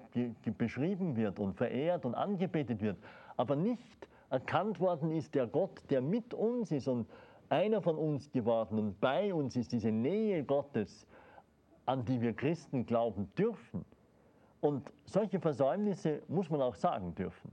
beschrieben 0.57 1.15
wird 1.15 1.39
und 1.39 1.53
verehrt 1.53 2.05
und 2.05 2.15
angebetet 2.15 2.81
wird, 2.81 2.97
aber 3.37 3.55
nicht 3.55 4.07
erkannt 4.29 4.79
worden 4.79 5.11
ist 5.11 5.35
der 5.35 5.47
Gott, 5.47 5.81
der 5.89 6.01
mit 6.01 6.33
uns 6.33 6.71
ist 6.71 6.87
und 6.87 7.07
einer 7.49 7.81
von 7.81 7.97
uns 7.97 8.31
geworden 8.31 8.79
und 8.79 8.99
bei 8.99 9.33
uns 9.33 9.55
ist 9.55 9.71
diese 9.71 9.91
Nähe 9.91 10.43
Gottes, 10.43 11.07
an 11.85 12.03
die 12.05 12.21
wir 12.21 12.33
Christen 12.33 12.85
glauben 12.85 13.31
dürfen. 13.37 13.85
Und 14.59 14.91
solche 15.05 15.39
Versäumnisse 15.39 16.21
muss 16.27 16.49
man 16.49 16.61
auch 16.61 16.75
sagen 16.75 17.15
dürfen. 17.15 17.51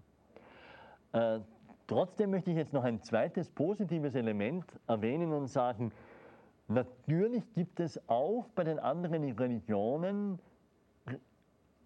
Äh, 1.13 1.41
trotzdem 1.87 2.31
möchte 2.31 2.51
ich 2.51 2.57
jetzt 2.57 2.73
noch 2.73 2.85
ein 2.85 3.03
zweites 3.03 3.51
positives 3.51 4.15
Element 4.15 4.65
erwähnen 4.87 5.33
und 5.33 5.47
sagen, 5.47 5.93
natürlich 6.67 7.45
gibt 7.53 7.79
es 7.79 8.01
auch 8.09 8.49
bei 8.55 8.65
den 8.65 8.79
anderen 8.79 9.23
Religionen 9.33 10.41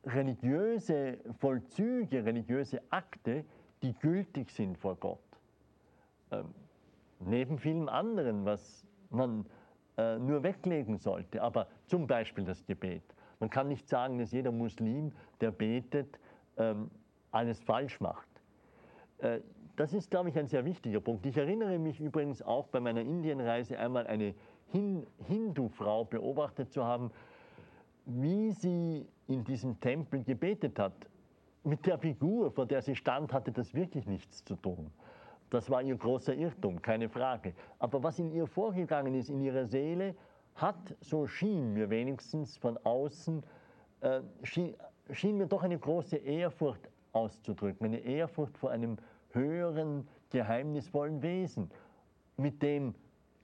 religiöse 0.04 1.18
Vollzüge, 1.38 2.24
religiöse 2.24 2.80
Akte, 2.90 3.44
die 3.82 3.92
gültig 3.94 4.50
sind 4.50 4.78
vor 4.78 4.96
Gott. 4.96 5.18
Ähm, 6.30 6.54
neben 7.20 7.58
vielen 7.58 7.88
anderen, 7.88 8.44
was 8.44 8.86
man 9.10 9.46
äh, 9.96 10.18
nur 10.18 10.42
weglegen 10.42 10.98
sollte. 10.98 11.42
Aber 11.42 11.66
zum 11.86 12.06
Beispiel 12.06 12.44
das 12.44 12.64
Gebet. 12.66 13.02
Man 13.40 13.50
kann 13.50 13.68
nicht 13.68 13.88
sagen, 13.88 14.18
dass 14.18 14.32
jeder 14.32 14.52
Muslim, 14.52 15.12
der 15.40 15.50
betet, 15.50 16.18
ähm, 16.56 16.90
alles 17.30 17.60
falsch 17.60 18.00
macht. 18.00 18.28
Äh, 19.18 19.40
das 19.76 19.92
ist, 19.92 20.10
glaube 20.10 20.28
ich, 20.28 20.38
ein 20.38 20.48
sehr 20.48 20.64
wichtiger 20.64 21.00
Punkt. 21.00 21.24
Ich 21.24 21.36
erinnere 21.36 21.78
mich 21.78 22.00
übrigens 22.00 22.42
auch 22.42 22.66
bei 22.66 22.80
meiner 22.80 23.00
Indienreise 23.00 23.78
einmal 23.78 24.06
eine 24.06 24.34
Hin 24.72 25.06
Hindu-Frau 25.26 26.04
beobachtet 26.04 26.72
zu 26.72 26.84
haben, 26.84 27.10
wie 28.04 28.50
sie 28.52 29.06
in 29.28 29.44
diesem 29.44 29.78
Tempel 29.80 30.24
gebetet 30.24 30.78
hat. 30.78 30.94
Mit 31.62 31.86
der 31.86 31.98
Figur, 31.98 32.50
vor 32.50 32.66
der 32.66 32.82
sie 32.82 32.96
stand, 32.96 33.32
hatte 33.32 33.52
das 33.52 33.72
wirklich 33.74 34.06
nichts 34.06 34.44
zu 34.44 34.56
tun. 34.56 34.90
Das 35.50 35.70
war 35.70 35.82
ihr 35.82 35.96
großer 35.96 36.34
Irrtum, 36.34 36.82
keine 36.82 37.08
Frage. 37.08 37.54
Aber 37.78 38.02
was 38.02 38.18
in 38.18 38.30
ihr 38.30 38.46
vorgegangen 38.46 39.14
ist, 39.14 39.30
in 39.30 39.40
ihrer 39.40 39.66
Seele, 39.66 40.14
hat, 40.54 40.96
so 41.00 41.26
schien 41.26 41.72
mir 41.72 41.88
wenigstens 41.88 42.56
von 42.56 42.78
außen, 42.84 43.42
äh, 44.00 44.20
schien, 44.42 44.74
schien 45.10 45.38
mir 45.38 45.46
doch 45.46 45.62
eine 45.62 45.78
große 45.78 46.16
Ehrfurcht 46.16 46.88
auszudrücken, 47.12 47.86
eine 47.86 47.98
Ehrfurcht 47.98 48.58
vor 48.58 48.70
einem 48.70 48.98
höheren, 49.30 50.06
geheimnisvollen 50.30 51.22
Wesen, 51.22 51.70
mit 52.36 52.62
dem 52.62 52.94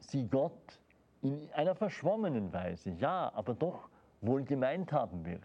sie 0.01 0.27
Gott 0.27 0.81
in 1.23 1.49
einer 1.55 1.75
verschwommenen 1.75 2.53
Weise, 2.53 2.90
ja, 2.90 3.33
aber 3.35 3.55
doch 3.55 3.88
wohl 4.21 4.45
gemeint 4.45 4.93
haben 4.93 5.25
wird. 5.25 5.43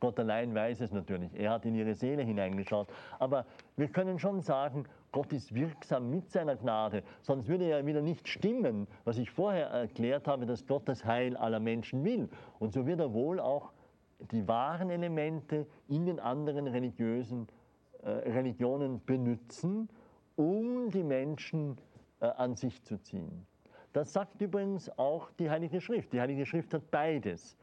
Gott 0.00 0.18
allein 0.18 0.54
weiß 0.54 0.80
es 0.80 0.92
natürlich, 0.92 1.34
er 1.34 1.52
hat 1.52 1.64
in 1.64 1.74
ihre 1.74 1.94
Seele 1.94 2.22
hineingeschaut. 2.22 2.88
Aber 3.18 3.46
wir 3.76 3.88
können 3.88 4.18
schon 4.18 4.42
sagen, 4.42 4.86
Gott 5.12 5.32
ist 5.32 5.54
wirksam 5.54 6.10
mit 6.10 6.30
seiner 6.30 6.56
Gnade, 6.56 7.02
sonst 7.22 7.48
würde 7.48 7.68
ja 7.68 7.84
wieder 7.86 8.02
nicht 8.02 8.28
stimmen, 8.28 8.86
was 9.04 9.18
ich 9.18 9.30
vorher 9.30 9.68
erklärt 9.68 10.28
habe, 10.28 10.46
dass 10.46 10.66
Gott 10.66 10.88
das 10.88 11.04
Heil 11.04 11.36
aller 11.36 11.60
Menschen 11.60 12.04
will. 12.04 12.28
Und 12.58 12.72
so 12.72 12.86
wird 12.86 13.00
er 13.00 13.12
wohl 13.12 13.40
auch 13.40 13.72
die 14.30 14.46
wahren 14.48 14.90
Elemente 14.90 15.66
in 15.88 16.06
den 16.06 16.20
anderen 16.20 16.66
religiösen 16.66 17.46
äh, 18.02 18.10
Religionen 18.10 19.04
benutzen, 19.04 19.88
um 20.36 20.90
die 20.90 21.04
Menschen 21.04 21.76
äh, 22.20 22.26
an 22.26 22.54
sich 22.54 22.82
zu 22.84 22.98
ziehen. 22.98 23.46
Das 23.92 24.12
sagt 24.12 24.40
übrigens 24.40 24.90
auch 24.98 25.30
die 25.38 25.50
Heilige 25.50 25.80
Schrift. 25.80 26.12
Die 26.12 26.20
Heilige 26.20 26.44
Schrift 26.44 26.74
hat 26.74 26.90
beides. 26.90 27.56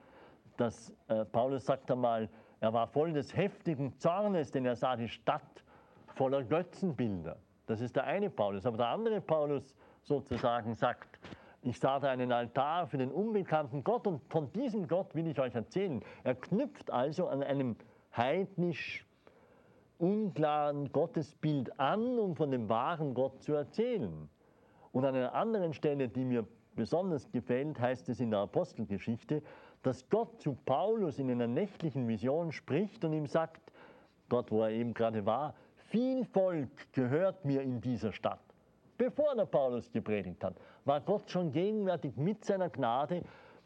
Das, 0.58 0.93
äh, 1.08 1.25
Paulus 1.25 1.65
sagt 1.65 1.91
einmal, 1.91 2.29
er 2.60 2.73
war 2.73 2.88
voll 2.88 3.13
des 3.13 3.36
heftigen 3.36 3.97
Zornes, 3.99 4.51
denn 4.51 4.65
er 4.65 4.75
sah 4.75 4.95
die 4.95 5.10
Stadt 5.10 5.63
voller 6.15 6.43
Götzenbilder. 6.43 7.38
Das 7.65 7.82
ist 7.82 7.95
der 7.95 8.06
eine 8.06 8.30
Paulus. 8.30 8.65
Aber 8.65 8.78
der 8.78 8.88
andere 8.88 9.21
Paulus 9.21 9.76
sozusagen 10.02 10.76
sagt, 10.76 11.19
ich 11.62 11.80
sah 11.80 11.99
da 11.99 12.10
einen 12.10 12.32
Altar 12.32 12.88
für 12.88 12.97
den 12.97 13.12
unbekannten 13.12 13.84
Gott 13.84 14.06
und 14.06 14.21
von 14.30 14.52
diesem 14.52 14.88
Gott 14.88 15.15
will 15.15 15.28
ich 15.28 15.39
euch 15.39 15.56
erzählen. 15.56 16.04
Er 16.23 16.36
knüpft 16.36 16.91
also 16.91 17.28
an 17.28 17.41
einem 17.41 17.78
heidnisch 18.15 19.06
unklaren 19.97 20.91
Gottesbild 20.91 21.80
an, 21.80 22.19
um 22.19 22.36
von 22.36 22.52
dem 22.52 22.67
wahren 22.67 23.13
Gott 23.13 23.41
zu 23.41 23.54
erzählen. 23.54 24.30
Und 24.91 25.06
an 25.06 25.15
einer 25.15 25.34
anderen 25.34 25.73
Stelle, 25.73 26.10
die 26.10 26.26
mir 26.26 26.45
besonders 26.76 27.32
gefällt, 27.32 27.80
heißt 27.80 28.10
es 28.10 28.19
in 28.19 28.32
der 28.32 28.39
Apostelgeschichte, 28.41 29.41
dass 29.84 30.10
Gott 30.10 30.41
zu 30.41 30.58
Paulus 30.65 31.19
in 31.19 31.32
einer 31.32 31.47
nächtlichen 31.47 32.08
Vision 32.08 32.52
spricht 32.52 33.06
und 33.06 33.13
ihm 33.13 33.28
sagt, 33.28 33.71
dort 34.30 34.52
wo 34.52 34.63
er 34.63 34.71
eben 34.71 34.93
gerade 34.93 35.26
war, 35.26 35.56
viel 35.93 36.25
Volk 36.25 36.91
gehört 36.91 37.45
mir 37.45 37.62
in 37.62 37.79
dieser 37.79 38.12
Stadt. 38.12 38.39
Bevor 38.97 39.36
der 39.36 39.45
Paulus 39.45 39.91
gepredigt 39.91 40.43
hat, 40.43 40.56
war 40.86 40.99
Gott 41.01 41.29
schon 41.29 41.51
gegenwärtig 41.51 42.17
mit 42.17 42.43
seiner 42.43 42.69
Gnade 42.69 43.21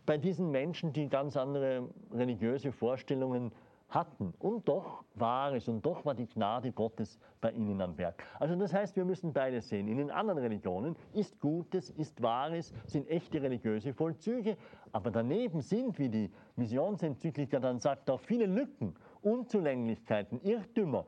bei 0.05 0.17
diesen 0.17 0.51
Menschen, 0.51 0.91
die 0.91 1.07
ganz 1.07 1.37
andere 1.37 1.87
religiöse 2.13 2.73
Vorstellungen 2.73 3.53
hatten. 3.87 4.33
Und 4.39 4.67
doch 4.67 5.05
war 5.15 5.53
es, 5.53 5.69
und 5.69 5.85
doch 5.85 6.03
war 6.03 6.15
die 6.15 6.27
Gnade 6.27 6.73
Gottes 6.73 7.17
bei 7.39 7.51
ihnen 7.51 7.79
am 7.79 7.97
Werk. 7.97 8.21
Also 8.41 8.57
das 8.57 8.73
heißt, 8.73 8.97
wir 8.97 9.05
müssen 9.05 9.31
beides 9.31 9.69
sehen. 9.69 9.87
In 9.87 9.95
den 9.95 10.11
anderen 10.11 10.39
Religionen 10.39 10.97
ist 11.13 11.39
Gutes, 11.39 11.91
ist 11.91 12.21
Wahres, 12.21 12.73
sind 12.87 13.09
echte 13.09 13.41
religiöse 13.41 13.93
Vollzüge, 13.93 14.57
aber 14.91 15.11
daneben 15.11 15.61
sind, 15.61 15.97
wie 15.97 16.09
die 16.09 16.29
Missionsenzyklika 16.57 17.61
dann 17.61 17.79
sagt, 17.79 18.09
auch 18.09 18.19
viele 18.19 18.47
Lücken, 18.47 18.97
Unzulänglichkeiten, 19.21 20.41
Irrtümer 20.41 21.05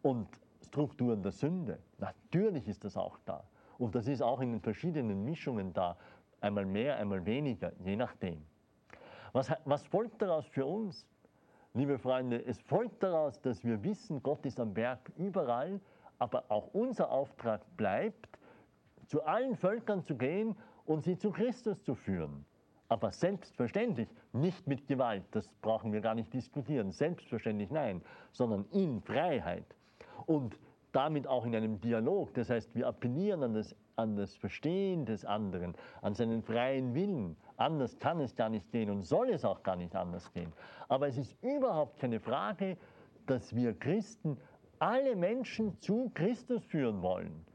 und 0.00 0.28
Strukturen 0.72 1.22
der 1.22 1.32
Sünde. 1.32 1.78
Natürlich 1.98 2.66
ist 2.66 2.82
das 2.82 2.96
auch 2.96 3.18
da. 3.26 3.44
Und 3.76 3.94
das 3.94 4.08
ist 4.08 4.22
auch 4.22 4.40
in 4.40 4.52
den 4.52 4.60
verschiedenen 4.62 5.22
Mischungen 5.22 5.74
da. 5.74 5.98
Einmal 6.40 6.64
mehr, 6.64 6.96
einmal 6.96 7.26
weniger, 7.26 7.72
je 7.84 7.94
nachdem. 7.94 8.42
Was, 9.34 9.52
was 9.66 9.86
folgt 9.86 10.22
daraus 10.22 10.46
für 10.46 10.64
uns? 10.64 11.06
Liebe 11.74 11.98
Freunde, 11.98 12.42
es 12.46 12.58
folgt 12.62 13.02
daraus, 13.02 13.38
dass 13.42 13.62
wir 13.62 13.84
wissen, 13.84 14.22
Gott 14.22 14.46
ist 14.46 14.58
am 14.58 14.74
Werk 14.74 15.12
überall, 15.18 15.78
aber 16.18 16.44
auch 16.48 16.68
unser 16.72 17.10
Auftrag 17.10 17.60
bleibt, 17.76 18.38
zu 19.08 19.22
allen 19.24 19.56
Völkern 19.56 20.02
zu 20.02 20.16
gehen 20.16 20.56
und 20.86 21.04
sie 21.04 21.18
zu 21.18 21.32
Christus 21.32 21.84
zu 21.84 21.94
führen. 21.94 22.46
Aber 22.88 23.10
selbstverständlich 23.10 24.08
nicht 24.32 24.66
mit 24.66 24.86
Gewalt, 24.88 25.24
das 25.32 25.48
brauchen 25.60 25.92
wir 25.92 26.00
gar 26.00 26.14
nicht 26.14 26.32
diskutieren. 26.32 26.92
Selbstverständlich 26.92 27.70
nein, 27.70 28.00
sondern 28.32 28.64
in 28.70 29.02
Freiheit 29.02 29.66
und 30.26 30.58
damit 30.92 31.26
auch 31.26 31.44
in 31.44 31.54
einem 31.54 31.80
Dialog. 31.80 32.34
Das 32.34 32.50
heißt, 32.50 32.74
wir 32.74 32.86
appellieren 32.86 33.42
an 33.42 33.54
das, 33.54 33.74
an 33.96 34.16
das 34.16 34.34
Verstehen 34.36 35.06
des 35.06 35.24
anderen, 35.24 35.74
an 36.02 36.14
seinen 36.14 36.42
freien 36.42 36.94
Willen. 36.94 37.36
Anders 37.56 37.98
kann 37.98 38.20
es 38.20 38.36
gar 38.36 38.48
nicht 38.48 38.70
gehen 38.70 38.90
und 38.90 39.02
soll 39.02 39.30
es 39.30 39.44
auch 39.44 39.62
gar 39.62 39.76
nicht 39.76 39.96
anders 39.96 40.32
gehen. 40.32 40.52
Aber 40.88 41.08
es 41.08 41.16
ist 41.16 41.36
überhaupt 41.42 41.98
keine 41.98 42.20
Frage, 42.20 42.76
dass 43.26 43.54
wir 43.54 43.72
Christen 43.78 44.36
alle 44.78 45.16
Menschen 45.16 45.78
zu 45.80 46.10
Christus 46.14 46.64
führen 46.64 47.02
wollen. 47.02 47.46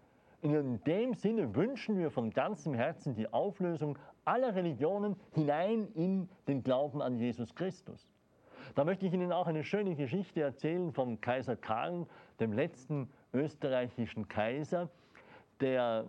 In 0.42 0.82
dem 0.86 1.14
Sinne 1.14 1.56
wünschen 1.56 1.98
wir 1.98 2.12
von 2.12 2.30
ganzem 2.30 2.74
Herzen 2.74 3.16
die 3.16 3.32
Auflösung 3.34 3.98
aller 4.24 4.56
Religionen 4.56 5.16
hinein 5.32 5.88
in 5.94 6.30
den 6.48 6.64
Glauben 6.64 7.02
an 7.02 7.18
Jesus 7.18 7.54
Christus. 7.56 8.08
Da 8.76 8.84
möchte 8.84 9.06
ich 9.06 9.14
Ihnen 9.14 9.32
auch 9.32 9.48
eine 9.48 9.64
schöne 9.64 9.96
Geschichte 9.96 10.42
erzählen 10.42 10.92
vom 10.92 11.22
Kaiser 11.22 11.56
Karl, 11.56 12.06
dem 12.40 12.54
letzten 12.54 13.10
österreichischen 13.34 14.28
Kaiser, 14.28 14.90
der 15.60 16.06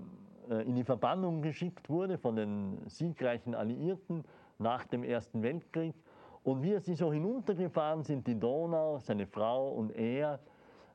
äh, 0.50 0.62
in 0.62 0.74
die 0.74 0.84
Verbannung 0.84 1.42
geschickt 1.42 1.88
wurde 1.88 2.18
von 2.18 2.36
den 2.36 2.78
siegreichen 2.88 3.54
Alliierten 3.54 4.24
nach 4.58 4.86
dem 4.86 5.04
Ersten 5.04 5.42
Weltkrieg. 5.42 5.94
Und 6.42 6.62
wie 6.62 6.78
sie 6.80 6.94
so 6.94 7.12
hinuntergefahren 7.12 8.02
sind, 8.02 8.26
die 8.26 8.38
Donau, 8.38 8.98
seine 8.98 9.26
Frau 9.26 9.70
und 9.70 9.90
er, 9.90 10.40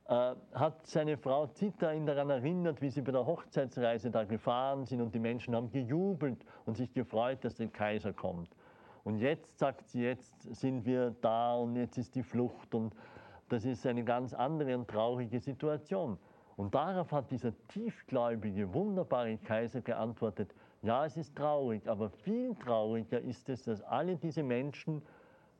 äh, 0.08 0.36
hat 0.54 0.86
seine 0.86 1.18
Frau 1.18 1.48
Zita 1.48 1.94
ihn 1.94 2.06
daran 2.06 2.30
erinnert, 2.30 2.82
wie 2.82 2.90
sie 2.90 3.02
bei 3.02 3.12
der 3.12 3.26
Hochzeitsreise 3.26 4.12
da 4.12 4.24
gefahren 4.24 4.86
sind 4.86 5.02
und 5.02 5.14
die 5.14 5.20
Menschen 5.20 5.56
haben 5.56 5.70
gejubelt 5.70 6.44
und 6.66 6.76
sich 6.76 6.92
gefreut, 6.94 7.44
dass 7.44 7.56
der 7.56 7.68
Kaiser 7.68 8.14
kommt. 8.14 8.50
Und 9.04 9.18
jetzt 9.18 9.60
sagt 9.60 9.90
sie, 9.90 10.04
jetzt 10.04 10.42
sind 10.56 10.86
wir 10.86 11.16
da 11.22 11.56
und 11.56 11.76
jetzt 11.76 11.98
ist 11.98 12.16
die 12.16 12.24
Flucht 12.24 12.74
und 12.74 12.96
das 13.50 13.66
ist 13.66 13.86
eine 13.86 14.04
ganz 14.04 14.34
andere 14.34 14.78
und 14.78 14.88
traurige 14.88 15.40
Situation. 15.40 16.18
Und 16.56 16.74
darauf 16.74 17.12
hat 17.12 17.32
dieser 17.32 17.52
tiefgläubige, 17.68 18.74
wunderbare 18.74 19.38
Kaiser 19.38 19.82
geantwortet, 19.82 20.54
ja, 20.82 21.06
es 21.06 21.18
ist 21.18 21.36
traurig, 21.36 21.88
aber 21.88 22.10
viel 22.10 22.56
trauriger 22.56 23.20
ist 23.22 23.50
es, 23.50 23.64
dass 23.64 23.82
alle 23.82 24.18
diese 24.18 24.44
Menschen 24.44 25.02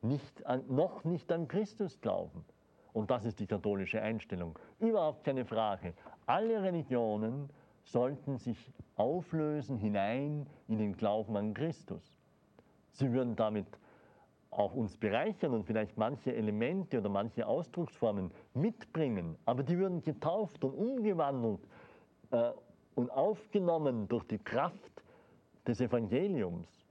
nicht 0.02 0.46
an, 0.46 0.64
noch 0.68 1.04
nicht 1.04 1.32
an 1.32 1.48
Christus 1.48 2.00
glauben. 2.02 2.44
Und 2.92 3.10
das 3.10 3.26
ist 3.26 3.40
die 3.40 3.48
katholische 3.48 4.02
Einstellung. 4.02 4.58
Überhaupt 4.80 5.24
keine 5.24 5.46
Frage. 5.46 5.94
Alle 6.26 6.62
Religionen 6.62 7.50
sollten 7.84 8.38
sich 8.38 8.72
auflösen 8.96 9.78
hinein 9.78 10.46
in 10.68 10.78
den 10.78 10.96
Glauben 10.96 11.36
an 11.36 11.54
Christus. 11.54 12.14
Sie 12.94 13.12
würden 13.12 13.36
damit 13.36 13.68
auch 14.52 14.76
uns 14.76 14.96
bereichern 14.96 15.54
und 15.54 15.66
vielleicht 15.66 15.98
manche 15.98 16.34
Elemente 16.34 17.00
oder 17.00 17.10
manche 17.10 17.46
Ausdrucksformen 17.46 18.32
mitbringen, 18.54 19.36
aber 19.46 19.64
die 19.64 19.78
würden 19.78 20.02
getauft 20.04 20.64
und 20.64 20.74
umgewandelt 20.74 21.60
äh, 22.32 22.52
und 22.96 23.10
aufgenommen 23.12 24.08
durch 24.08 24.24
die 24.26 24.38
Kraft 24.38 25.04
des 25.68 25.82
Evangeliums. 25.82 26.86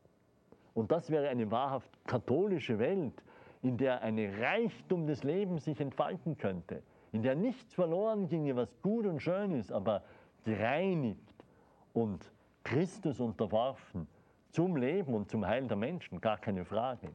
Und 0.74 0.90
das 0.90 1.10
wäre 1.10 1.28
eine 1.28 1.50
wahrhaft 1.50 1.90
katholische 2.06 2.78
Welt, 2.80 3.22
in 3.62 3.76
der 3.76 4.02
eine 4.02 4.36
Reichtum 4.40 5.06
des 5.06 5.22
Lebens 5.22 5.66
sich 5.66 5.80
entfalten 5.80 6.36
könnte, 6.36 6.82
in 7.12 7.22
der 7.22 7.36
nichts 7.36 7.74
verloren 7.74 8.26
ginge, 8.26 8.56
was 8.56 8.74
gut 8.82 9.06
und 9.06 9.20
schön 9.20 9.52
ist, 9.52 9.70
aber 9.70 10.02
gereinigt 10.44 11.44
und 11.92 12.32
Christus 12.64 13.20
unterworfen 13.20 14.08
zum 14.52 14.76
Leben 14.76 15.14
und 15.14 15.30
zum 15.30 15.46
Heil 15.46 15.66
der 15.66 15.76
Menschen, 15.76 16.20
gar 16.20 16.38
keine 16.38 16.64
Frage. 16.64 17.08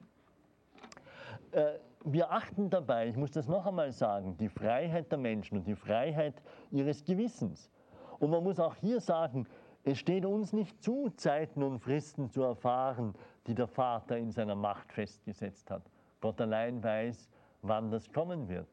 Äh, 1.52 1.74
wir 2.04 2.32
achten 2.32 2.70
dabei, 2.70 3.08
ich 3.08 3.16
muss 3.16 3.32
das 3.32 3.48
noch 3.48 3.66
einmal 3.66 3.92
sagen, 3.92 4.38
die 4.38 4.50
Freiheit 4.50 5.12
der 5.12 5.20
Menschen 5.20 5.58
und 5.58 5.68
die 5.68 5.76
Freiheit 5.76 6.42
ihres 6.72 7.04
Gewissens. 7.04 7.72
Und 8.20 8.32
man 8.32 8.44
muss 8.44 8.60
auch 8.60 8.76
hier 8.76 9.00
sagen, 9.00 9.48
es 9.84 10.00
steht 10.00 10.26
uns 10.26 10.52
nicht 10.52 10.82
zu, 10.84 11.10
Zeiten 11.16 11.64
und 11.64 11.80
Fristen 11.80 12.30
zu 12.30 12.44
erfahren, 12.44 13.14
die 13.46 13.56
der 13.56 13.68
Vater 13.68 14.18
in 14.18 14.32
seiner 14.32 14.56
Macht 14.56 14.92
festgesetzt 14.92 15.72
hat. 15.72 15.84
Gott 16.20 16.42
allein 16.42 16.84
weiß, 16.84 17.30
wann 17.62 17.92
das 17.92 18.12
kommen 18.12 18.50
wird. 18.50 18.68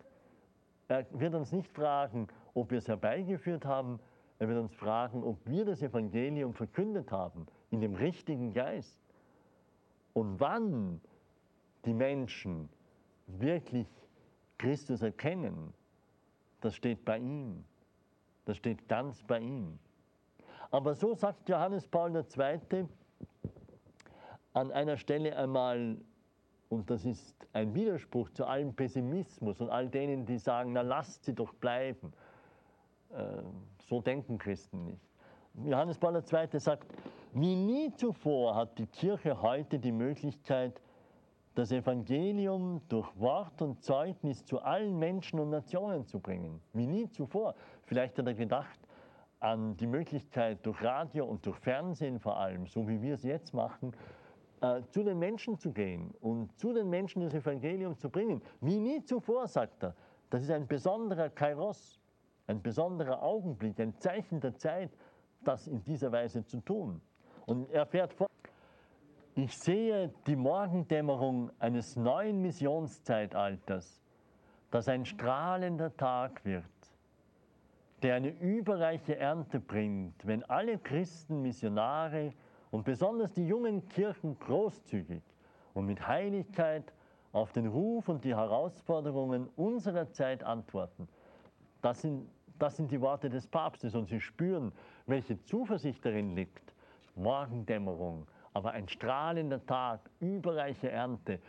Er 0.89 1.07
wird 1.13 1.35
uns 1.35 1.53
nicht 1.53 1.71
fragen, 1.73 2.29
ob 2.55 2.71
wir 2.71 2.79
es 2.79 2.89
herbeigeführt 2.89 3.65
haben, 3.65 4.01
er 4.39 4.49
wird 4.49 4.59
uns 4.59 4.75
fragen, 4.75 5.23
ob 5.23 5.39
wir 5.47 5.65
das 5.65 5.83
Evangelium 5.83 6.55
verkündet 6.55 7.13
haben, 7.13 7.47
in 7.75 7.81
dem 7.81 7.95
richtigen 7.95 8.53
Geist. 8.53 8.99
Und 10.13 10.39
wann 10.41 11.01
die 11.85 11.93
Menschen 11.93 12.69
wirklich 13.27 13.89
Christus 14.59 15.03
erkennen, 15.03 15.75
das 16.61 16.77
steht 16.77 17.05
bei 17.05 17.19
ihm. 17.19 17.65
Das 18.45 18.57
steht 18.57 18.89
ganz 18.89 19.23
bei 19.25 19.41
ihm. 19.41 19.79
Aber 20.71 20.95
so 20.95 21.15
sagt 21.15 21.49
Johannes 21.49 21.87
Paul 21.87 22.15
II. 22.17 22.87
an 24.53 24.71
einer 24.71 24.97
Stelle 24.97 25.37
einmal, 25.37 25.97
und 26.69 26.89
das 26.91 27.05
ist 27.05 27.35
ein 27.53 27.75
Widerspruch 27.75 28.31
zu 28.31 28.47
allem 28.47 28.75
Pessimismus 28.75 29.61
und 29.61 29.71
all 29.71 29.89
denen, 29.89 30.27
die 30.27 30.39
sagen, 30.39 30.73
na 30.73 30.83
lasst 30.83 31.25
sie 31.25 31.35
doch 31.35 31.53
bleiben. 31.55 32.13
Äh, 33.13 33.43
so 33.89 34.01
denken 34.01 34.39
Christen 34.39 34.85
nicht. 34.85 35.01
Johannes 35.65 35.99
Paul 35.99 36.17
II. 36.17 36.61
sagt, 36.61 36.93
wie 37.35 37.57
nie 37.57 37.93
zuvor 37.95 38.55
hat 38.55 38.79
die 38.79 38.87
Kirche 38.87 39.43
heute 39.43 39.79
die 39.79 39.93
Möglichkeit, 39.93 40.81
das 41.55 41.73
Evangelium 41.73 42.81
durch 42.89 43.09
Wort 43.19 43.61
und 43.61 43.83
Zeugnis 43.83 44.45
zu 44.45 44.61
allen 44.61 44.99
Menschen 44.99 45.39
und 45.41 45.51
Nationen 45.51 46.07
zu 46.07 46.21
bringen. 46.21 46.61
Wie 46.73 46.87
nie 46.87 47.09
zuvor. 47.11 47.55
Vielleicht 47.85 48.19
hat 48.19 48.27
er 48.27 48.35
gedacht 48.35 48.79
an 49.41 49.77
die 49.77 49.87
Möglichkeit, 49.87 50.65
durch 50.65 50.83
Radio 50.83 51.27
und 51.27 51.45
durch 51.45 51.59
Fernsehen 51.59 52.19
vor 52.19 52.39
allem, 52.39 52.67
so 52.67 52.89
wie 52.89 53.03
wir 53.03 53.15
es 53.15 53.25
jetzt 53.25 53.53
machen, 53.53 53.93
äh, 54.61 54.83
zu 54.91 55.03
den 55.03 55.19
Menschen 55.19 55.59
zu 55.59 55.73
gehen 55.73 56.15
und 56.21 56.57
zu 56.59 56.73
den 56.73 56.89
Menschen 56.89 57.23
das 57.23 57.35
Evangelium 57.35 57.99
zu 57.99 58.09
bringen. 58.09 58.43
Wie 58.61 58.79
nie 58.79 59.05
zuvor, 59.05 59.47
sagt 59.47 59.83
er. 59.83 59.95
Das 60.31 60.43
ist 60.43 60.51
ein 60.51 60.67
besonderer 60.67 61.31
Kairos, 61.31 62.01
ein 62.47 62.63
besonderer 62.63 63.23
Augenblick, 63.23 63.79
ein 63.81 63.99
Zeichen 63.99 64.41
der 64.41 64.57
Zeit, 64.57 64.91
das 65.43 65.67
in 65.67 65.83
dieser 65.83 66.11
Weise 66.11 66.45
zu 66.45 66.61
tun. 66.61 67.01
Und 67.47 67.71
er 67.71 67.87
fährt 67.87 68.13
fort. 68.15 68.31
Ich 69.37 69.59
sehe 69.59 70.13
die 70.27 70.37
Morgendämmerung 70.37 71.51
eines 71.59 71.97
neuen 71.97 72.41
Missionszeitalters, 72.41 74.01
das 74.71 74.89
ein 74.89 75.05
strahlender 75.05 75.97
Tag 75.97 76.45
wird, 76.45 76.65
der 78.03 78.15
eine 78.15 78.29
überreiche 78.29 79.17
Ernte 79.17 79.59
bringt, 79.59 80.25
wenn 80.25 80.45
alle 80.45 80.79
Christen, 80.79 81.43
Missionare 81.43 82.33
und 82.71 82.85
besonders 82.85 83.33
die 83.33 83.47
jungen 83.47 83.89
Kirchen 83.89 84.39
großzügig 84.39 85.23
und 85.75 85.87
mit 85.87 86.07
Heiligkeit 86.07 86.93
auf 87.33 87.51
den 87.51 87.67
Ruf 87.67 88.09
und 88.09 88.25
die 88.25 88.37
Herausforderungen 88.37 89.49
unserer 89.57 90.11
Zeit 90.13 90.45
antworten. 90.45 91.09
Das 91.83 92.01
sind, 92.01 92.31
das 92.59 92.77
sind 92.77 92.93
die 92.93 93.01
Worte 93.01 93.29
des 93.29 93.49
Papstes 93.49 93.97
und 93.97 94.07
Sie 94.07 94.21
spüren, 94.21 94.73
welche 95.07 95.43
Zuversicht 95.43 96.05
darin 96.05 96.37
liegt. 96.37 96.74
Morgendämmerung, 97.17 98.27
aber 98.53 98.73
ein 98.73 98.89
strahlender 98.89 99.65
Tag, 99.67 100.11
überreiche 100.21 100.91
Ernte, 100.91 101.41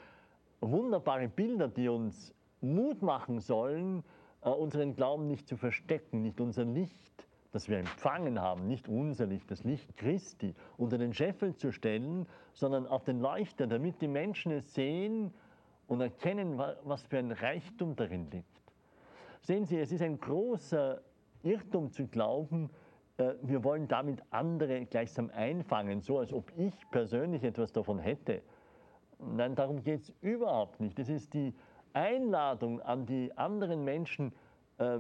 wunderbare 0.61 1.27
Bilder, 1.27 1.67
die 1.67 1.87
uns 1.87 2.33
Mut 2.61 3.01
machen 3.01 3.39
sollen, 3.39 4.03
äh, 4.41 4.49
unseren 4.49 4.95
Glauben 4.95 5.27
nicht 5.27 5.47
zu 5.47 5.57
verstecken, 5.57 6.21
nicht 6.21 6.39
unser 6.39 6.65
Licht, 6.65 7.27
das 7.51 7.69
wir 7.69 7.77
empfangen 7.77 8.39
haben, 8.39 8.67
nicht 8.67 8.87
unser 8.87 9.27
Licht, 9.27 9.49
das 9.49 9.63
Licht 9.63 9.95
Christi, 9.97 10.53
unter 10.77 10.97
den 10.97 11.13
Scheffel 11.13 11.55
zu 11.55 11.71
stellen, 11.71 12.27
sondern 12.53 12.85
auf 12.87 13.03
den 13.03 13.19
Leuchter, 13.19 13.67
damit 13.67 14.01
die 14.01 14.07
Menschen 14.07 14.51
es 14.51 14.73
sehen 14.73 15.33
und 15.87 16.01
erkennen, 16.01 16.57
was 16.57 17.03
für 17.03 17.17
ein 17.17 17.31
Reichtum 17.31 17.95
darin 17.95 18.29
liegt. 18.31 18.45
Sehen 19.41 19.65
Sie, 19.65 19.77
es 19.77 19.91
ist 19.91 20.01
ein 20.01 20.19
großer 20.19 21.01
Irrtum 21.43 21.91
zu 21.91 22.07
glauben, 22.07 22.69
wir 23.17 23.63
wollen 23.63 23.87
damit 23.87 24.21
andere 24.29 24.85
gleichsam 24.85 25.31
einfangen, 25.33 26.01
so 26.01 26.19
als 26.19 26.33
ob 26.33 26.51
ich 26.57 26.73
persönlich 26.91 27.43
etwas 27.43 27.71
davon 27.71 27.99
hätte. 27.99 28.41
Nein, 29.19 29.55
darum 29.55 29.83
geht 29.83 30.01
es 30.01 30.13
überhaupt 30.21 30.81
nicht. 30.81 30.99
Es 30.99 31.09
ist 31.09 31.33
die 31.33 31.53
Einladung 31.93 32.81
an 32.81 33.05
die 33.05 33.31
anderen 33.37 33.85
Menschen, 33.85 34.33
äh, 34.77 34.99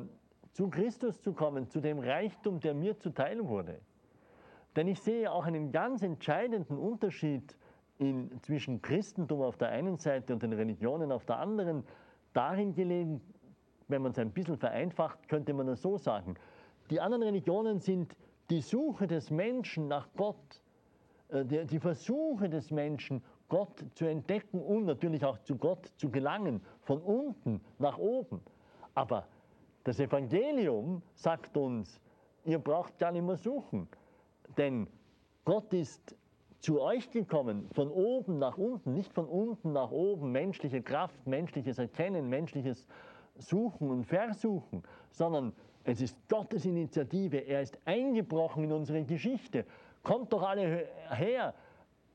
zu 0.53 0.69
Christus 0.69 1.21
zu 1.21 1.33
kommen, 1.33 1.67
zu 1.67 1.81
dem 1.81 1.99
Reichtum, 1.99 2.61
der 2.61 2.73
mir 2.73 2.97
zuteil 2.97 3.45
wurde. 3.45 3.81
Denn 4.77 4.87
ich 4.87 5.01
sehe 5.01 5.29
auch 5.29 5.45
einen 5.45 5.73
ganz 5.73 6.01
entscheidenden 6.01 6.77
Unterschied 6.77 7.57
in, 7.97 8.41
zwischen 8.41 8.81
Christentum 8.81 9.41
auf 9.41 9.57
der 9.57 9.69
einen 9.69 9.97
Seite 9.97 10.33
und 10.33 10.43
den 10.43 10.53
Religionen 10.53 11.11
auf 11.11 11.25
der 11.25 11.39
anderen, 11.39 11.83
darin 12.31 12.73
gelegen, 12.73 13.21
wenn 13.89 14.01
man 14.01 14.11
es 14.11 14.19
ein 14.19 14.31
bisschen 14.31 14.57
vereinfacht, 14.57 15.27
könnte 15.27 15.53
man 15.53 15.67
das 15.67 15.81
so 15.81 15.97
sagen. 15.97 16.35
Die 16.89 16.99
anderen 16.99 17.23
Religionen 17.23 17.79
sind 17.79 18.15
die 18.49 18.61
Suche 18.61 19.07
des 19.07 19.31
Menschen 19.31 19.87
nach 19.87 20.07
Gott, 20.15 20.61
äh, 21.29 21.43
die 21.43 21.79
Versuche 21.79 22.49
des 22.49 22.69
Menschen, 22.71 23.23
Gott 23.47 23.85
zu 23.93 24.05
entdecken 24.05 24.59
und 24.61 24.85
natürlich 24.85 25.23
auch 25.23 25.37
zu 25.39 25.55
Gott 25.55 25.91
zu 25.97 26.09
gelangen, 26.09 26.61
von 26.81 27.01
unten 27.01 27.61
nach 27.77 27.97
oben. 27.97 28.41
Aber 28.95 29.27
das 29.83 29.99
Evangelium 29.99 31.01
sagt 31.13 31.55
uns, 31.57 31.99
ihr 32.43 32.59
braucht 32.59 32.97
gar 32.97 33.11
nicht 33.11 33.25
mehr 33.25 33.37
suchen, 33.37 33.87
denn 34.57 34.87
Gott 35.43 35.73
ist 35.73 36.15
zu 36.59 36.81
euch 36.81 37.11
gekommen, 37.11 37.69
von 37.73 37.91
oben 37.91 38.39
nach 38.39 38.57
unten, 38.57 38.93
nicht 38.93 39.13
von 39.13 39.27
unten 39.27 39.73
nach 39.73 39.91
oben, 39.91 40.31
menschliche 40.31 40.81
Kraft, 40.81 41.27
menschliches 41.27 41.77
Erkennen, 41.77 42.27
menschliches 42.29 42.87
Suchen 43.37 43.91
und 43.91 44.05
Versuchen, 44.05 44.81
sondern 45.11 45.53
es 45.85 46.01
ist 46.01 46.17
Gottes 46.27 46.65
Initiative. 46.65 47.37
Er 47.37 47.61
ist 47.61 47.77
eingebrochen 47.85 48.63
in 48.63 48.71
unsere 48.71 49.03
Geschichte. 49.03 49.65
Kommt 50.03 50.33
doch 50.33 50.41
alle 50.41 50.87
her. 51.09 51.53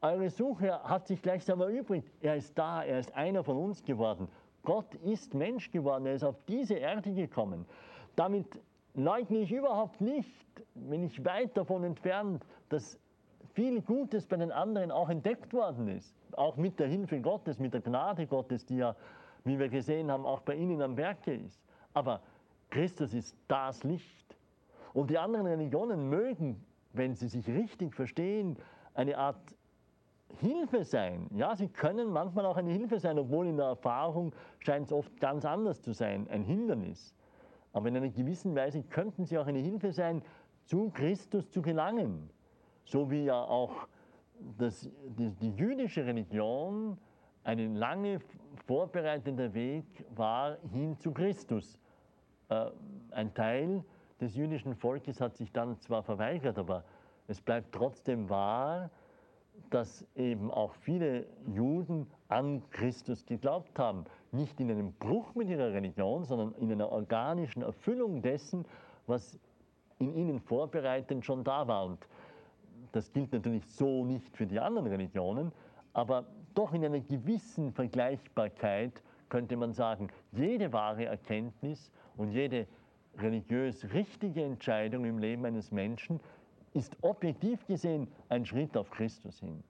Eure 0.01 0.29
Suche 0.29 0.83
hat 0.83 1.07
sich 1.07 1.23
gleichsam 1.23 1.61
erübrigt. 1.61 2.11
Er 2.21 2.37
ist 2.37 2.59
da. 2.59 2.83
Er 2.83 2.99
ist 2.99 3.15
einer 3.15 3.45
von 3.45 3.57
uns 3.57 3.83
geworden. 3.85 4.29
Gott 4.65 4.95
ist 4.97 5.35
Mensch 5.35 5.71
geworden. 5.71 6.07
Er 6.07 6.15
ist 6.15 6.25
auf 6.25 6.37
diese 6.49 6.75
Erde 6.75 7.13
gekommen. 7.15 7.65
Damit 8.17 8.47
leugne 8.95 9.39
ich 9.39 9.53
überhaupt 9.53 10.01
nicht, 10.01 10.29
bin 10.75 11.05
ich 11.05 11.25
weit 11.25 11.57
davon 11.57 11.85
entfernt, 11.85 12.45
dass 12.69 12.99
viel 13.55 13.81
Gutes 13.83 14.27
bei 14.27 14.37
den 14.37 14.51
anderen 14.51 14.91
auch 14.91 15.09
entdeckt 15.09 15.53
worden 15.53 15.89
ist. 15.89 16.15
Auch 16.33 16.57
mit 16.57 16.81
der 16.81 16.89
Hilfe 16.89 17.21
Gottes, 17.21 17.61
mit 17.61 17.73
der 17.73 17.81
Gnade 17.81 18.27
Gottes, 18.27 18.67
die 18.67 18.79
ja, 18.79 18.97
wie 19.45 19.59
wir 19.59 19.69
gesehen 19.69 20.11
haben, 20.11 20.27
auch 20.27 20.41
bei 20.41 20.57
Ihnen 20.57 20.83
am 20.83 20.97
Werke 20.97 21.33
ist. 21.33 21.63
Aber 21.95 22.21
Christus 22.71 23.15
ist 23.15 23.37
das 23.49 23.85
Licht. 23.85 24.37
Und 24.93 25.11
die 25.11 25.19
anderen 25.19 25.47
Religionen 25.47 26.09
mögen, 26.09 26.65
wenn 26.93 27.15
sie 27.15 27.29
sich 27.29 27.47
richtig 27.49 27.95
verstehen, 27.95 28.57
eine 28.95 29.17
Art 29.17 29.57
Hilfe 30.39 30.85
sein. 30.85 31.29
Ja, 31.35 31.57
sie 31.57 31.69
können 31.69 32.11
manchmal 32.11 32.47
auch 32.47 32.57
eine 32.57 32.71
Hilfe 32.71 32.99
sein, 32.99 33.19
obwohl 33.19 33.49
in 33.49 33.57
der 33.57 33.67
Erfahrung 33.67 34.33
scheint 34.61 34.87
es 34.87 34.93
oft 34.93 35.19
ganz 35.21 35.45
anders 35.45 35.83
zu 35.83 35.93
sein, 35.93 36.29
ein 36.29 36.43
Hindernis. 36.43 37.15
Aber 37.73 37.89
in 37.89 37.97
einer 37.97 38.09
gewissen 38.09 38.55
Weise 38.55 38.83
könnten 38.83 39.25
sie 39.25 39.39
auch 39.39 39.47
eine 39.47 39.59
Hilfe 39.59 39.93
sein, 39.93 40.23
zu 40.65 40.91
Christus 40.91 41.51
zu 41.51 41.63
gelangen. 41.63 42.31
So 42.85 43.11
wie 43.11 43.25
ja 43.25 43.41
auch 43.41 43.89
das, 44.59 44.89
die, 45.19 45.31
die 45.31 45.51
jüdische 45.51 46.05
Religion 46.05 46.97
ein 47.45 47.75
lange 47.75 48.21
vorbereitender 48.67 49.53
Weg 49.55 49.85
war 50.15 50.59
hin 50.73 50.97
zu 50.99 51.13
Christus. 51.13 51.80
Äh, 52.51 52.67
ein 53.13 53.33
Teil 53.35 53.83
des 54.21 54.37
jüdischen 54.37 54.75
Volkes 54.75 55.21
hat 55.21 55.37
sich 55.37 55.51
dann 55.53 55.81
zwar 55.81 56.03
verweigert, 56.03 56.59
aber 56.59 56.85
es 57.27 57.41
bleibt 57.41 57.73
trotzdem 57.73 58.29
wahr, 58.29 58.91
dass 59.71 60.07
eben 60.15 60.51
auch 60.51 60.75
viele 60.75 61.27
Juden 61.47 62.07
an 62.29 62.63
Christus 62.71 63.25
geglaubt 63.27 63.79
haben. 63.79 64.05
Nicht 64.33 64.61
in 64.61 64.71
einem 64.71 64.93
Bruch 64.93 65.35
mit 65.35 65.49
ihrer 65.49 65.73
Religion, 65.73 66.25
sondern 66.25 66.55
in 66.55 66.71
einer 66.73 66.91
organischen 66.91 67.63
Erfüllung 67.63 68.23
dessen, 68.23 68.65
was 69.07 69.39
in 69.99 70.15
ihnen 70.15 70.41
vorbereitend 70.41 71.25
schon 71.25 71.45
da 71.45 71.67
war. 71.67 71.85
Und 71.85 72.07
das 72.93 73.13
gilt 73.13 73.33
natürlich 73.33 73.67
so 73.67 74.05
nicht 74.05 74.37
für 74.37 74.47
die 74.47 74.59
anderen 74.59 74.87
Religionen, 74.87 75.53
aber 75.93 76.27
doch 76.55 76.73
in 76.73 76.85
einer 76.85 77.01
gewissen 77.01 77.73
Vergleichbarkeit 77.73 79.03
könnte 79.29 79.57
man 79.57 79.73
sagen, 79.73 80.09
jede 80.33 80.73
wahre 80.73 81.05
Erkenntnis 81.05 81.93
und 82.21 82.33
jede 82.33 82.67
religiös 83.19 83.93
richtige 83.95 84.45
Entscheidung 84.45 85.07
im 85.07 85.19
Leben 85.19 85.47
eines 85.47 85.73
Menschen 85.73 86.21
ist 86.75 86.95
objektiv 87.01 87.67
gesehen 87.67 88.09
ein 88.29 88.45
Schritt 88.45 88.77
auf 88.77 88.91
Christus 88.91 89.41
hin. 89.41 89.65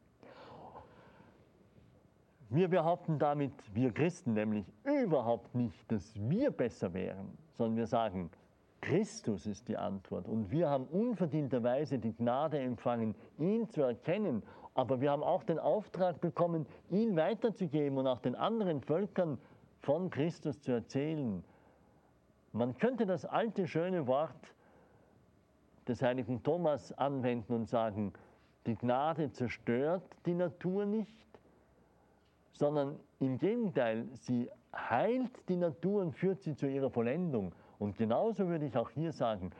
Wir 2.51 2.67
behaupten 2.67 3.21
damit, 3.21 3.53
wir 3.73 3.93
Christen 3.93 4.35
nämlich 4.35 4.67
überhaupt 4.83 5.55
nicht, 5.55 5.91
dass 5.93 6.13
wir 6.17 6.51
besser 6.51 6.93
wären, 6.93 7.39
sondern 7.53 7.77
wir 7.77 7.87
sagen, 7.87 8.31
Christus 8.81 9.47
ist 9.47 9.69
die 9.69 9.77
Antwort. 9.77 10.27
Und 10.27 10.51
wir 10.51 10.69
haben 10.69 10.87
unverdienterweise 10.87 12.01
die 12.01 12.13
Gnade 12.13 12.59
empfangen, 12.59 13.15
ihn 13.39 13.69
zu 13.69 13.83
erkennen. 13.83 14.43
Aber 14.75 15.01
wir 15.01 15.13
haben 15.13 15.23
auch 15.23 15.45
den 15.45 15.61
Auftrag 15.61 16.21
bekommen, 16.21 16.67
ihn 16.91 17.15
weiterzugeben 17.15 17.99
und 17.99 18.09
auch 18.09 18.21
den 18.21 18.35
anderen 18.35 18.81
Völkern 18.81 19.39
von 19.83 20.11
Christus 20.11 20.61
zu 20.61 20.73
erzählen. 20.73 21.45
Man 22.53 22.77
könnte 22.79 23.07
das 23.07 23.25
alte 23.25 23.67
schöne 23.67 24.07
Wort 24.07 24.55
des 25.87 26.03
heiligen 26.03 26.43
Thomas 26.43 26.93
anwenden 26.99 27.53
und 27.53 27.69
sagen, 27.69 28.13
die 28.67 28.77
Gnade 28.77 29.31
zerstört 29.31 30.03
die 30.27 30.35
Natur 30.35 30.85
nicht, 30.85 31.27
sondern 32.53 32.99
im 33.21 33.39
Gegenteil, 33.39 34.07
sie 34.15 34.51
heilt 34.75 35.49
die 35.49 35.57
Natur 35.57 36.03
und 36.03 36.13
führt 36.13 36.43
sie 36.43 36.55
zu 36.55 36.67
ihrer 36.67 36.91
Vollendung. 36.91 37.53
Und 37.79 37.97
genauso 37.97 38.49
würde 38.49 38.67
ich 38.67 38.77
auch 38.77 38.91
hier 38.91 39.13
sagen, 39.13 39.51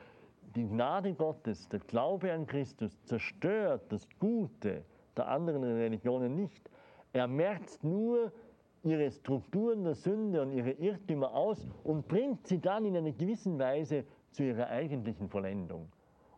die 0.55 0.67
Gnade 0.67 1.15
Gottes, 1.15 1.69
der 1.69 1.81
Glaube 1.81 2.33
an 2.33 2.47
Christus 2.47 3.03
zerstört 3.05 3.83
das 3.91 4.07
Gute 4.19 4.85
der 5.17 5.29
anderen 5.29 5.63
Religionen 5.63 6.35
nicht. 6.35 6.69
Er 7.13 7.27
merkt 7.27 7.83
nur 7.83 8.33
ihre 8.83 9.11
Strukturen 9.11 9.85
der 9.85 9.95
Sünde 9.95 10.43
und 10.43 10.53
ihre 10.53 10.71
Irrtümer 10.73 11.35
aus 11.35 11.67
und 11.85 12.09
bringt 12.09 12.47
sie 12.47 12.61
dann 12.61 12.85
in 12.85 12.97
einer 12.97 13.13
gewissen 13.13 13.59
Weise 13.59 14.05
zu 14.31 14.45
ihrer 14.45 14.69
eigentlichen 14.69 15.29
Vollendung. 15.29 15.91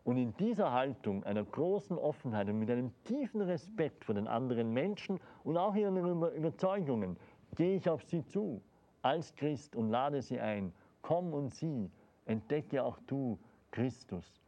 Und 0.03 0.17
in 0.17 0.35
dieser 0.35 0.71
Haltung 0.71 1.23
einer 1.23 1.45
großen 1.45 1.97
Offenheit 1.97 2.49
und 2.49 2.59
mit 2.59 2.69
einem 2.69 2.91
tiefen 3.05 3.41
Respekt 3.41 4.03
vor 4.03 4.15
den 4.15 4.27
anderen 4.27 4.71
Menschen 4.73 5.19
und 5.45 5.57
auch 5.57 5.75
ihren 5.75 5.95
Überzeugungen 5.97 7.15
gehe 7.55 7.77
ich 7.77 7.89
auf 7.89 8.03
sie 8.03 8.25
zu 8.25 8.61
als 9.01 9.33
Christ 9.35 9.75
und 9.75 9.89
lade 9.89 10.21
sie 10.21 10.39
ein. 10.39 10.73
Komm 11.01 11.33
und 11.33 11.53
sieh, 11.53 11.89
entdecke 12.25 12.83
auch 12.83 12.97
du 13.07 13.37
Christus, 13.71 14.41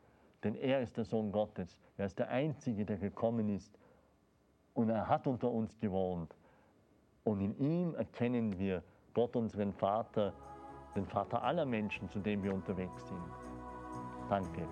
denn 0.44 0.56
er 0.56 0.82
ist 0.82 0.98
der 0.98 1.06
Sohn 1.06 1.32
Gottes. 1.32 1.80
Er 1.98 2.06
ist 2.06 2.20
der 2.20 2.30
Einzige, 2.30 2.86
der 2.86 2.98
gekommen 2.98 3.50
ist 3.50 3.78
und 4.74 4.90
er 4.90 5.08
hat 5.08 5.28
unter 5.28 5.52
uns 5.52 5.78
gewohnt. 5.80 6.36
Und 7.26 7.42
in 7.42 7.58
ihm 7.60 7.96
erkennen 7.96 8.58
wir 8.58 8.84
Gott, 9.14 9.36
unseren 9.36 9.74
Vater, 9.74 10.34
den 10.96 11.06
Vater 11.06 11.44
aller 11.44 11.66
Menschen, 11.66 12.10
zu 12.10 12.20
dem 12.20 12.44
wir 12.44 12.54
unterwegs 12.54 13.08
sind. 13.08 13.20
Danke. 14.30 14.68